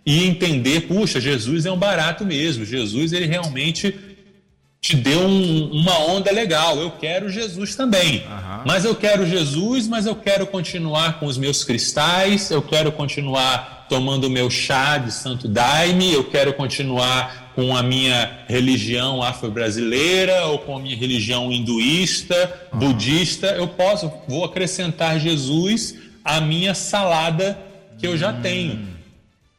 [0.06, 3.96] e entender, puxa, Jesus é um barato mesmo, Jesus ele realmente
[4.84, 6.78] te deu um- uma onda legal.
[6.78, 8.22] Eu quero Jesus também.
[8.66, 13.86] Mas eu quero Jesus, mas eu quero continuar com os meus cristais, eu quero continuar
[13.88, 20.48] tomando o meu chá de Santo Daime, eu quero continuar com a minha religião afro-brasileira
[20.48, 23.48] ou com a minha religião hinduísta, budista.
[23.48, 27.58] Eu posso, vou acrescentar Jesus à minha salada
[27.98, 28.93] que eu já tenho.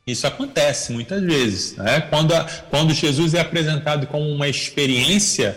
[0.07, 1.77] Isso acontece muitas vezes.
[1.77, 2.01] Né?
[2.03, 5.57] Quando, a- quando Jesus é apresentado como uma experiência,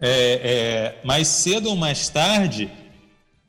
[0.00, 2.70] é, é, mais cedo ou mais tarde,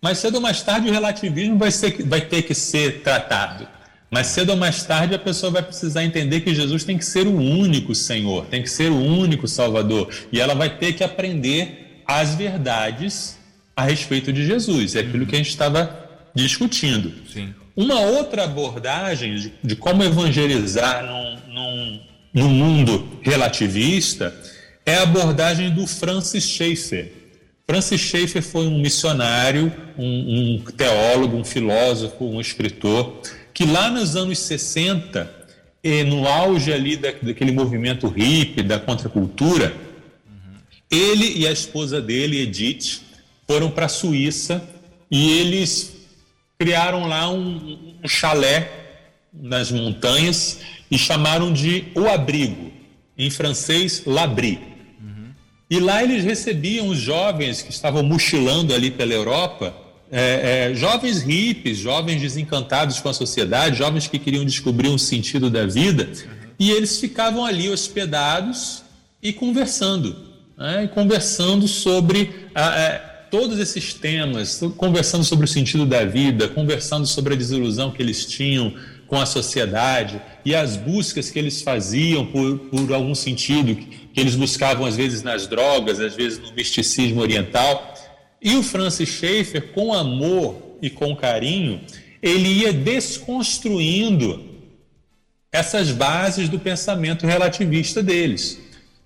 [0.01, 3.67] mais cedo ou mais tarde o relativismo vai, ser, vai ter que ser tratado.
[4.09, 7.27] Mais cedo ou mais tarde a pessoa vai precisar entender que Jesus tem que ser
[7.27, 10.09] o único Senhor, tem que ser o único Salvador.
[10.31, 13.37] E ela vai ter que aprender as verdades
[13.75, 14.95] a respeito de Jesus.
[14.95, 17.13] É aquilo que a gente estava discutindo.
[17.31, 17.53] Sim.
[17.75, 21.99] Uma outra abordagem de, de como evangelizar num, num,
[22.33, 24.35] num mundo relativista
[24.85, 27.13] é a abordagem do Francis Schaeffer.
[27.65, 33.21] Francis Schaeffer foi um missionário, um, um teólogo, um filósofo, um escritor,
[33.53, 35.41] que lá nos anos 60
[35.83, 39.73] e no auge ali da, daquele movimento hippie, da contracultura,
[40.89, 43.01] ele e a esposa dele, Edith,
[43.47, 44.61] foram para a Suíça
[45.09, 46.00] e eles
[46.61, 48.69] criaram lá um, um chalé
[49.33, 50.59] nas montanhas
[50.91, 52.71] e chamaram de O Abrigo,
[53.17, 54.59] em francês, L'Abri.
[55.67, 59.75] E lá eles recebiam os jovens que estavam mochilando ali pela Europa,
[60.11, 65.49] é, é, jovens hippies, jovens desencantados com a sociedade, jovens que queriam descobrir um sentido
[65.49, 66.11] da vida,
[66.59, 68.83] e eles ficavam ali hospedados
[69.19, 70.15] e conversando,
[70.55, 77.07] né, e conversando sobre é, todos esses temas, conversando sobre o sentido da vida, conversando
[77.07, 78.75] sobre a desilusão que eles tinham
[79.07, 83.73] com a sociedade e as buscas que eles faziam por, por algum sentido,
[84.13, 87.93] que eles buscavam às vezes nas drogas, às vezes no misticismo oriental.
[88.41, 91.81] E o Francis Schaeffer, com amor e com carinho,
[92.21, 94.43] ele ia desconstruindo
[95.51, 98.59] essas bases do pensamento relativista deles.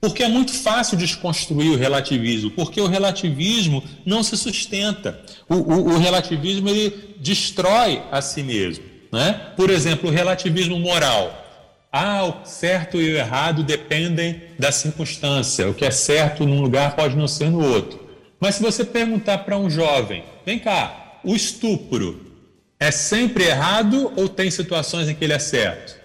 [0.06, 5.20] Porque é muito fácil desconstruir o relativismo, porque o relativismo não se sustenta.
[5.50, 8.84] O, o, o relativismo ele destrói a si mesmo.
[9.12, 9.34] Né?
[9.58, 11.44] Por exemplo, o relativismo moral.
[11.92, 15.68] Ah, o certo e o errado dependem da circunstância.
[15.68, 18.00] O que é certo num lugar pode não ser no outro.
[18.40, 22.32] Mas se você perguntar para um jovem, vem cá, o estupro
[22.80, 26.05] é sempre errado ou tem situações em que ele é certo?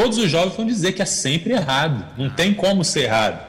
[0.00, 3.44] Todos os jovens vão dizer que é sempre errado, não tem como ser errado.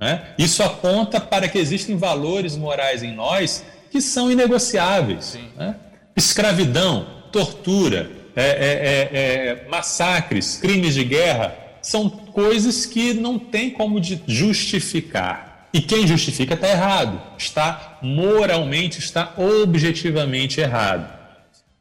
[0.00, 0.22] Né?
[0.38, 5.38] Isso aponta para que existem valores morais em nós que são inegociáveis.
[5.54, 5.76] Né?
[6.16, 13.68] Escravidão, tortura, é, é, é, é, massacres, crimes de guerra, são coisas que não tem
[13.68, 15.68] como justificar.
[15.74, 21.06] E quem justifica está errado, está moralmente, está objetivamente errado.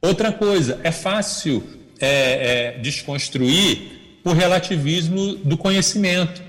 [0.01, 1.63] Outra coisa, é fácil
[1.97, 6.41] é, desconstruir o relativismo do conhecimento,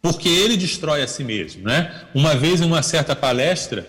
[0.00, 1.64] porque ele destrói a si mesmo.
[1.64, 2.06] Né?
[2.14, 3.86] Uma vez, em uma certa palestra,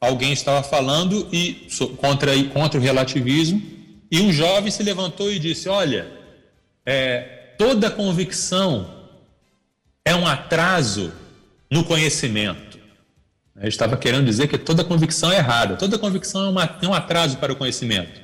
[0.00, 3.62] alguém estava falando e contra, contra o relativismo
[4.10, 6.06] e um jovem se levantou e disse: Olha,
[6.84, 8.94] é, toda convicção
[10.04, 11.12] é um atraso
[11.70, 12.78] no conhecimento.
[13.56, 16.94] Ele estava querendo dizer que toda convicção é errada, toda convicção é, uma, é um
[16.94, 18.20] atraso para o conhecimento.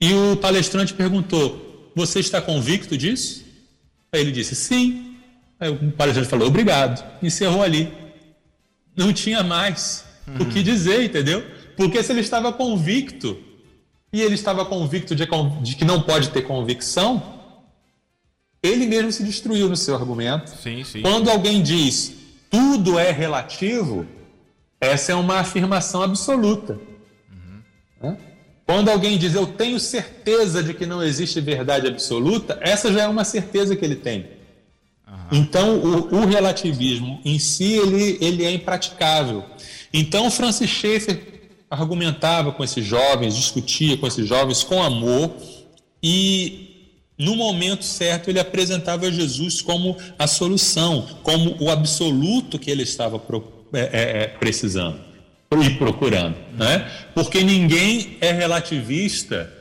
[0.00, 3.44] E o palestrante perguntou: Você está convicto disso?
[4.12, 5.16] Aí ele disse: Sim.
[5.58, 7.04] Aí o palestrante falou: Obrigado.
[7.22, 7.92] Encerrou ali.
[8.96, 10.42] Não tinha mais uhum.
[10.42, 11.44] o que dizer, entendeu?
[11.76, 13.38] Porque se ele estava convicto,
[14.12, 15.26] e ele estava convicto de,
[15.62, 17.40] de, que não pode ter convicção,
[18.62, 20.50] ele mesmo se destruiu no seu argumento.
[20.50, 21.02] Sim, sim.
[21.02, 22.14] Quando alguém diz
[22.50, 24.06] tudo é relativo,
[24.80, 26.78] essa é uma afirmação absoluta.
[28.70, 33.08] Quando alguém diz eu tenho certeza de que não existe verdade absoluta, essa já é
[33.08, 34.28] uma certeza que ele tem.
[35.08, 35.16] Uhum.
[35.32, 39.44] Então, o, o, relativismo em si ele, ele é impraticável.
[39.92, 41.20] Então, Francis Schaeffer
[41.68, 45.34] argumentava com esses jovens, discutia com esses jovens com amor
[46.00, 52.84] e, no momento certo, ele apresentava Jesus como a solução, como o absoluto que ele
[52.84, 53.20] estava
[53.72, 55.09] é, é, é precisando
[55.52, 56.36] e procurando.
[56.56, 56.88] Né?
[57.14, 59.52] Porque ninguém é relativista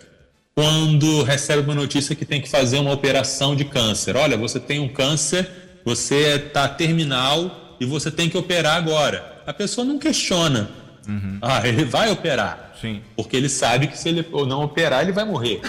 [0.55, 4.15] quando recebe uma notícia que tem que fazer uma operação de câncer.
[4.15, 5.49] Olha, você tem um câncer,
[5.85, 10.69] você está terminal e você tem que operar agora a pessoa não questiona.
[11.07, 11.39] Uhum.
[11.41, 12.75] Ah, ele vai operar.
[12.79, 13.01] Sim.
[13.15, 15.59] Porque ele sabe que se ele não operar, ele vai morrer.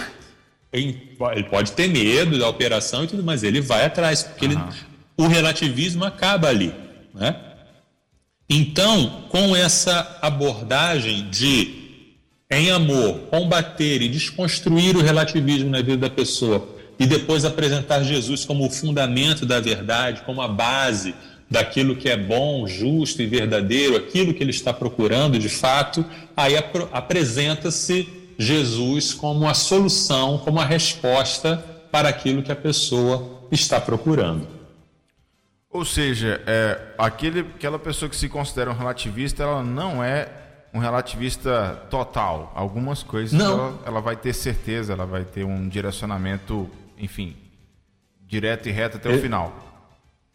[0.71, 0.93] Ele
[1.49, 4.51] pode ter medo da operação e tudo, mas ele vai atrás, porque uhum.
[4.51, 4.61] ele,
[5.17, 6.73] o relativismo acaba ali.
[7.13, 7.35] Né?
[8.53, 12.17] Então, com essa abordagem de,
[12.51, 16.67] em amor, combater e desconstruir o relativismo na vida da pessoa
[16.99, 21.15] e depois apresentar Jesus como o fundamento da verdade, como a base
[21.49, 26.03] daquilo que é bom, justo e verdadeiro, aquilo que ele está procurando de fato,
[26.35, 28.05] aí ap apresenta-se
[28.37, 31.55] Jesus como a solução, como a resposta
[31.89, 34.60] para aquilo que a pessoa está procurando.
[35.71, 40.27] Ou seja, é, aquele, aquela pessoa que se considera um relativista, ela não é
[40.73, 42.51] um relativista total.
[42.55, 47.35] Algumas coisas ela, ela vai ter certeza, ela vai ter um direcionamento, enfim,
[48.27, 49.71] direto e reto até o final.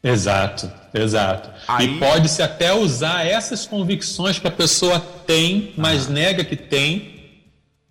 [0.02, 1.50] Exato, exato.
[1.66, 1.96] Aí...
[1.96, 6.12] E pode-se até usar essas convicções que a pessoa tem, mas ah.
[6.12, 7.44] nega que tem,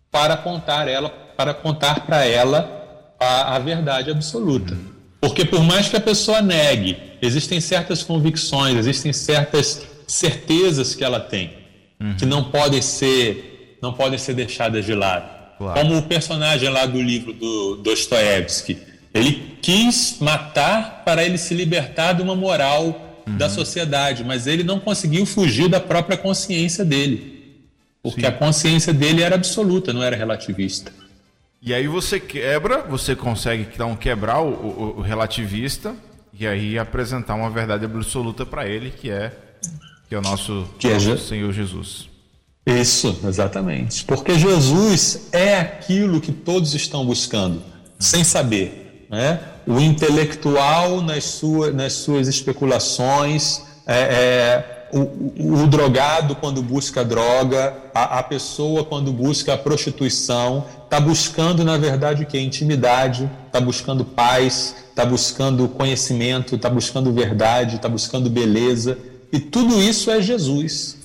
[0.09, 4.73] para contar ela, para contar para ela a, a, verdade absoluta.
[4.73, 4.94] Uhum.
[5.25, 11.19] Porque por mais que a pessoa negue, existem certas convicções, existem certas certezas que ela
[11.19, 11.51] tem,
[11.99, 12.15] uhum.
[12.15, 15.27] que não podem ser, não podem ser deixadas de lado.
[15.57, 15.79] Claro.
[15.79, 18.77] Como o personagem lá do livro do Dostoiévski.
[19.11, 23.35] Ele quis matar para ele se libertar de uma moral uhum.
[23.35, 27.57] da sociedade, mas ele não conseguiu fugir da própria consciência dele.
[28.03, 28.27] Porque Sim.
[28.27, 30.93] a consciência dele era absoluta, não era relativista.
[31.65, 35.95] E aí você quebra, você consegue então quebrar o, o, o relativista
[36.31, 39.35] e aí apresentar uma verdade absoluta para ele, que é
[40.07, 42.07] que é o nosso, que é nosso Senhor Jesus.
[42.67, 44.05] Isso, exatamente.
[44.05, 47.63] Porque Jesus é aquilo que todos estão buscando,
[47.97, 49.07] sem saber.
[49.09, 49.39] Né?
[49.65, 57.75] O intelectual nas, sua, nas suas especulações, é, é, o, o, drogado quando busca droga,
[57.93, 62.39] a, a pessoa quando busca a prostituição, está buscando, na verdade, o que?
[62.39, 68.97] Intimidade, está buscando paz, está buscando conhecimento, está buscando verdade, está buscando beleza.
[69.33, 70.97] E tudo isso é Jesus.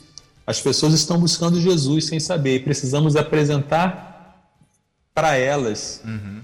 [0.46, 4.46] As pessoas estão buscando Jesus sem saber e precisamos apresentar
[5.12, 6.42] para elas uhum.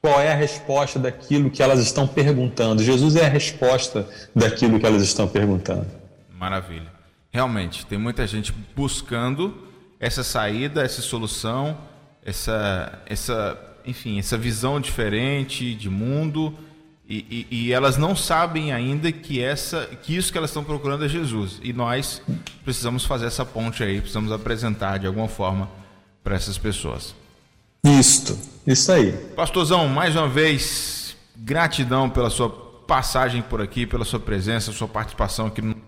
[0.00, 2.82] qual é a resposta daquilo que elas estão perguntando.
[2.82, 5.97] Jesus é a resposta daquilo que elas estão perguntando.
[6.38, 6.92] Maravilha.
[7.30, 9.66] Realmente, tem muita gente buscando
[9.98, 11.76] essa saída, essa solução,
[12.24, 16.56] essa, essa, enfim, essa visão diferente de mundo
[17.08, 21.06] e, e, e, elas não sabem ainda que, essa, que isso que elas estão procurando
[21.06, 21.58] é Jesus.
[21.62, 22.20] E nós
[22.62, 25.70] precisamos fazer essa ponte aí, precisamos apresentar de alguma forma
[26.22, 27.14] para essas pessoas.
[27.82, 29.12] Isto, isso aí.
[29.34, 32.50] Pastorzão, mais uma vez, gratidão pela sua
[32.86, 35.87] passagem por aqui, pela sua presença, sua participação aqui no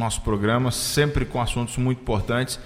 [0.00, 2.58] nosso programa, sempre com assuntos muito importantes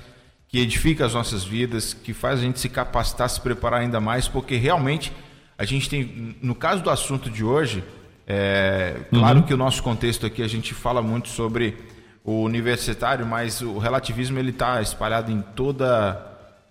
[0.49, 4.29] que edificam as nossas vidas, que faz a gente se capacitar, se preparar ainda mais,
[4.29, 5.13] porque realmente
[5.59, 7.83] a gente tem, no caso do assunto de hoje,
[8.27, 9.45] é, claro uhum.
[9.45, 11.77] que o nosso contexto aqui a gente fala muito sobre
[12.25, 16.25] o universitário, mas o relativismo ele está espalhado em toda,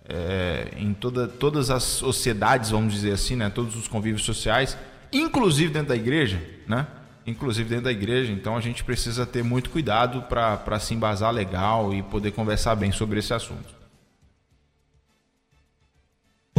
[0.08, 3.50] é, em toda, todas as sociedades, vamos dizer assim, né?
[3.50, 4.76] Todos os convívios sociais,
[5.12, 6.86] inclusive dentro da igreja, né?
[7.26, 8.32] Inclusive dentro da igreja.
[8.32, 12.92] Então a gente precisa ter muito cuidado para se embasar legal e poder conversar bem
[12.92, 13.84] sobre esse assunto.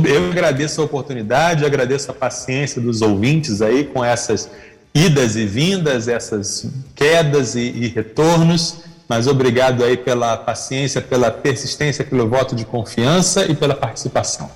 [0.03, 4.51] Eu agradeço a oportunidade, agradeço a paciência dos ouvintes aí com essas
[4.93, 12.03] idas e vindas, essas quedas e, e retornos, mas obrigado aí pela paciência, pela persistência,
[12.03, 14.49] pelo voto de confiança e pela participação.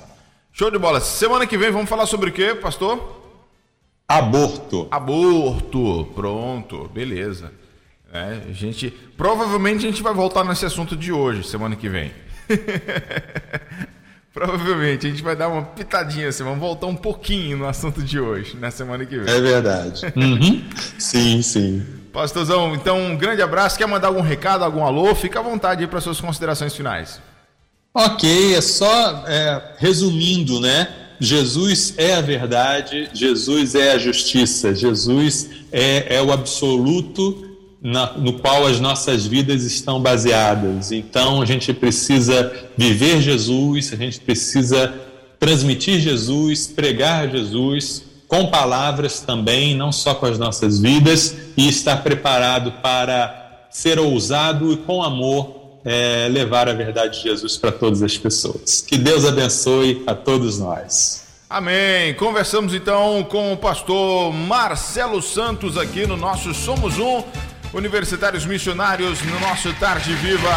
[0.51, 0.99] Show de bola.
[0.99, 3.18] Semana que vem vamos falar sobre o quê, pastor?
[4.09, 4.87] Aborto.
[4.89, 6.09] Aborto.
[6.15, 7.51] Pronto, beleza.
[8.11, 12.11] É, a gente provavelmente a gente vai voltar nesse assunto de hoje, semana que vem.
[14.33, 18.19] Provavelmente a gente vai dar uma pitadinha assim, vamos voltar um pouquinho no assunto de
[18.19, 19.31] hoje, na semana que vem.
[19.31, 20.01] É verdade.
[20.15, 20.63] Uhum.
[20.97, 21.85] sim, sim.
[22.11, 23.77] Pastorzão, então um grande abraço.
[23.77, 25.13] Quer mandar algum recado, algum alô?
[25.13, 27.21] Fica à vontade aí para suas considerações finais.
[27.93, 30.87] Ok, é só é, resumindo, né?
[31.19, 37.45] Jesus é a verdade, Jesus é a justiça, Jesus é, é o absoluto
[37.81, 40.91] na, no qual as nossas vidas estão baseadas.
[40.91, 44.93] Então a gente precisa viver Jesus, a gente precisa
[45.39, 51.97] transmitir Jesus, pregar Jesus com palavras também, não só com as nossas vidas, e estar
[52.03, 55.58] preparado para ser ousado e com amor
[55.89, 58.79] é, levar a verdade de Jesus para todas as pessoas.
[58.79, 61.23] Que Deus abençoe a todos nós.
[61.49, 62.13] Amém.
[62.13, 67.23] Conversamos então com o pastor Marcelo Santos aqui no nosso Somos Um.
[67.73, 70.49] Universitários Missionários no nosso Tarde Viva,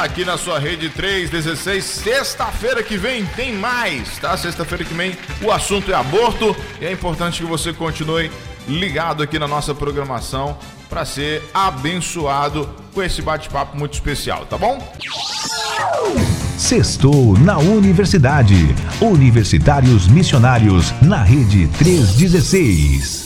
[0.00, 1.84] aqui na sua rede 316.
[1.84, 4.36] Sexta-feira que vem tem mais, tá?
[4.36, 8.28] Sexta-feira que vem o assunto é aborto e é importante que você continue
[8.66, 10.58] ligado aqui na nossa programação
[10.92, 14.78] para ser abençoado com esse bate-papo muito especial, tá bom?
[16.58, 18.74] Sextou na Universidade.
[19.00, 23.21] Universitários Missionários na Rede 316.